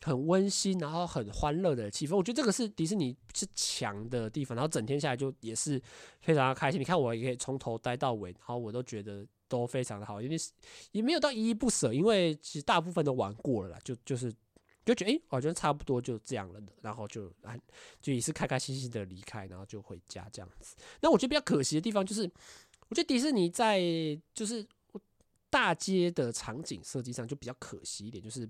[0.02, 4.56] 很温馨，然后很欢乐的气氛，我觉得这个是迪士尼是强的地方。
[4.56, 5.78] 然后整天下来就也是
[6.22, 6.80] 非常的开心。
[6.80, 10.36] 你看我也可以从头待到尾，然后我都觉得都非常的好，因为
[10.92, 14.32] 也没有到依依不舍，因为其实大部分都玩过了啦，就就是
[14.84, 17.32] 就觉得诶，我觉得差不多就这样了的，然后就
[18.00, 20.76] 就也是开开心心的离开，然后就回家这样子。
[21.00, 22.22] 那我觉得比较可惜的地方就是，
[22.88, 23.80] 我觉得迪士尼在
[24.34, 24.66] 就是。
[25.52, 28.48] 大街的场景设计上就比较可惜一点，就是。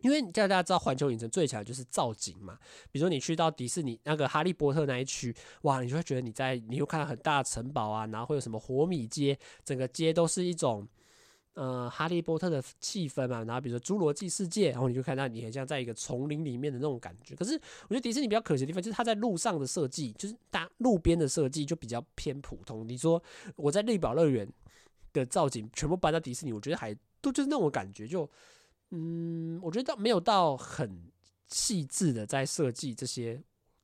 [0.00, 2.56] 因为你叫大家知道环球影城最强的就是造景嘛，
[2.90, 10.88] 比如说你去到迪士尼那个哈利波特那一区，哇，你就会觉得你在，你会看到很大的城堡啊，然后会有什么活米街，整个街都是一种
[11.58, 17.34] 呃哈利波特的气氛嘛，然后比如说侏罗纪世界，然后你就看到你很像在一个丛林里面的那种感觉。
[17.34, 17.54] 可是
[17.88, 22.86] 我觉得迪士尼比较可惜的地方就是它在路上的设计，就是大路边的设计就比较偏普通。
[22.88, 23.20] 你说
[23.56, 24.48] 我在绿宝乐园
[25.12, 28.30] 的造景全部搬到迪士尼，我觉得还都就是那种感觉就。
[28.90, 31.10] 嗯，我觉得倒没有到很
[31.48, 33.38] 细致的在设计这些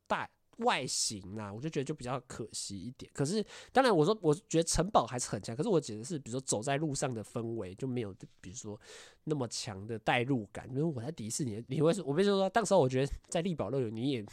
[0.07, 0.27] 大
[0.59, 3.11] 外形啊，我就觉得就比较可惜一点。
[3.15, 8.79] 可是当然，我说我觉得城堡还是很强，可是我指的是比如说走在路上的氛围就没有，比如说
[9.25, 10.69] 那么强的代入感。
[10.71, 14.25] 因为我在迪士尼，你会说，我比如说当时候我觉得在丽宝乐园你也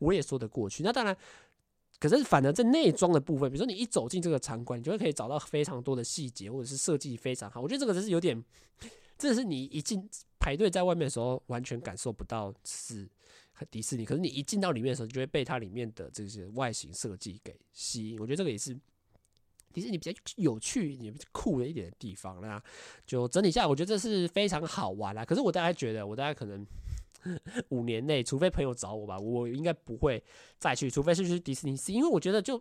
[0.00, 0.82] 我也说得过去。
[0.82, 1.16] 那当然，
[1.98, 7.60] 可是反而在内装的部分，比如说你一走进这个场馆，你就会可以找到非常多的细节，或者是设计非常好。
[7.60, 8.42] 我觉得这个就是有点。
[9.20, 13.04] 这是你一进排队在外面的时候完全感受不到是
[13.66, 18.18] 迪士尼，可是你一进到里面的时候，你就会被它里面的这些外形设计给吸引。
[18.18, 18.74] 我觉得这个也是
[19.72, 22.62] 迪士尼比较有趣、也比较酷的一点的地方啦。
[23.06, 25.24] 就整体下来，我觉得这是非常好玩啦。
[25.24, 26.66] 可是我大概觉得，我大概可能
[27.68, 30.22] 五年内，除非朋友找我吧，我应该不会
[30.58, 32.60] 再去，除非是去迪士尼，是因为我觉得就。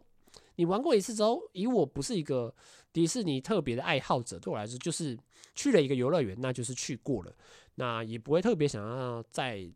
[0.58, 2.54] 你玩过一次之后，以我不是一个
[2.92, 5.18] 迪士尼特别的爱好者，对我来说就是
[5.54, 7.34] 去了一个游乐园，那就是去过了，
[7.76, 9.68] 那也不会特别想要再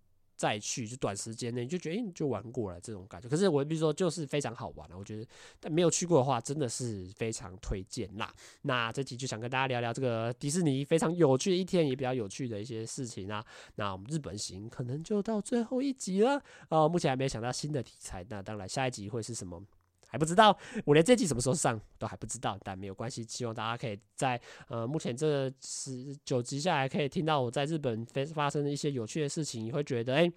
[0.42, 3.30] 再去，就短时间内就觉得，诶，就玩过了这种感觉。
[3.30, 5.28] 可是我比如说就是非常好玩了，我觉得，
[5.60, 8.34] 但没有去过的话，真的是非常推荐啦。
[8.64, 13.46] 那这集就想跟大家聊聊这个迪士尼非常有趣的一天，也比较有趣的一些事情啊。
[13.76, 19.64] 那我们日本行可能就到最后一集了，呃，目前还没想到新的题材，那当然下一集会是什么？
[20.12, 20.56] 还不知道，
[20.86, 23.24] 我连这集什么时候上都还不知道，但没有关系。
[23.24, 28.06] 希望大家可以在呃目前这十九集下来，可以听到我在日本
[28.36, 30.30] 发生的一些有趣的事情，你会觉得哎，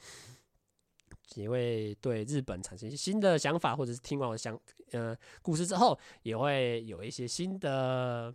[1.34, 4.56] 也会对日本产生一些新的想法，或者是听完我想
[4.92, 8.32] 呃故事之后，也会有一些新的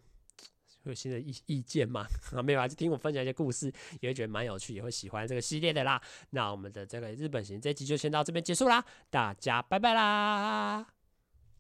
[0.84, 2.06] 会有新的意意见嘛？
[2.36, 3.72] 啊，没有啊，就听我分享一些故事，
[4.02, 6.02] 也会觉得蛮有趣，也会喜欢这个系列的啦。
[6.32, 10.99] 那我们的这个日本行这集就先到这边结束啦，大家拜拜啦。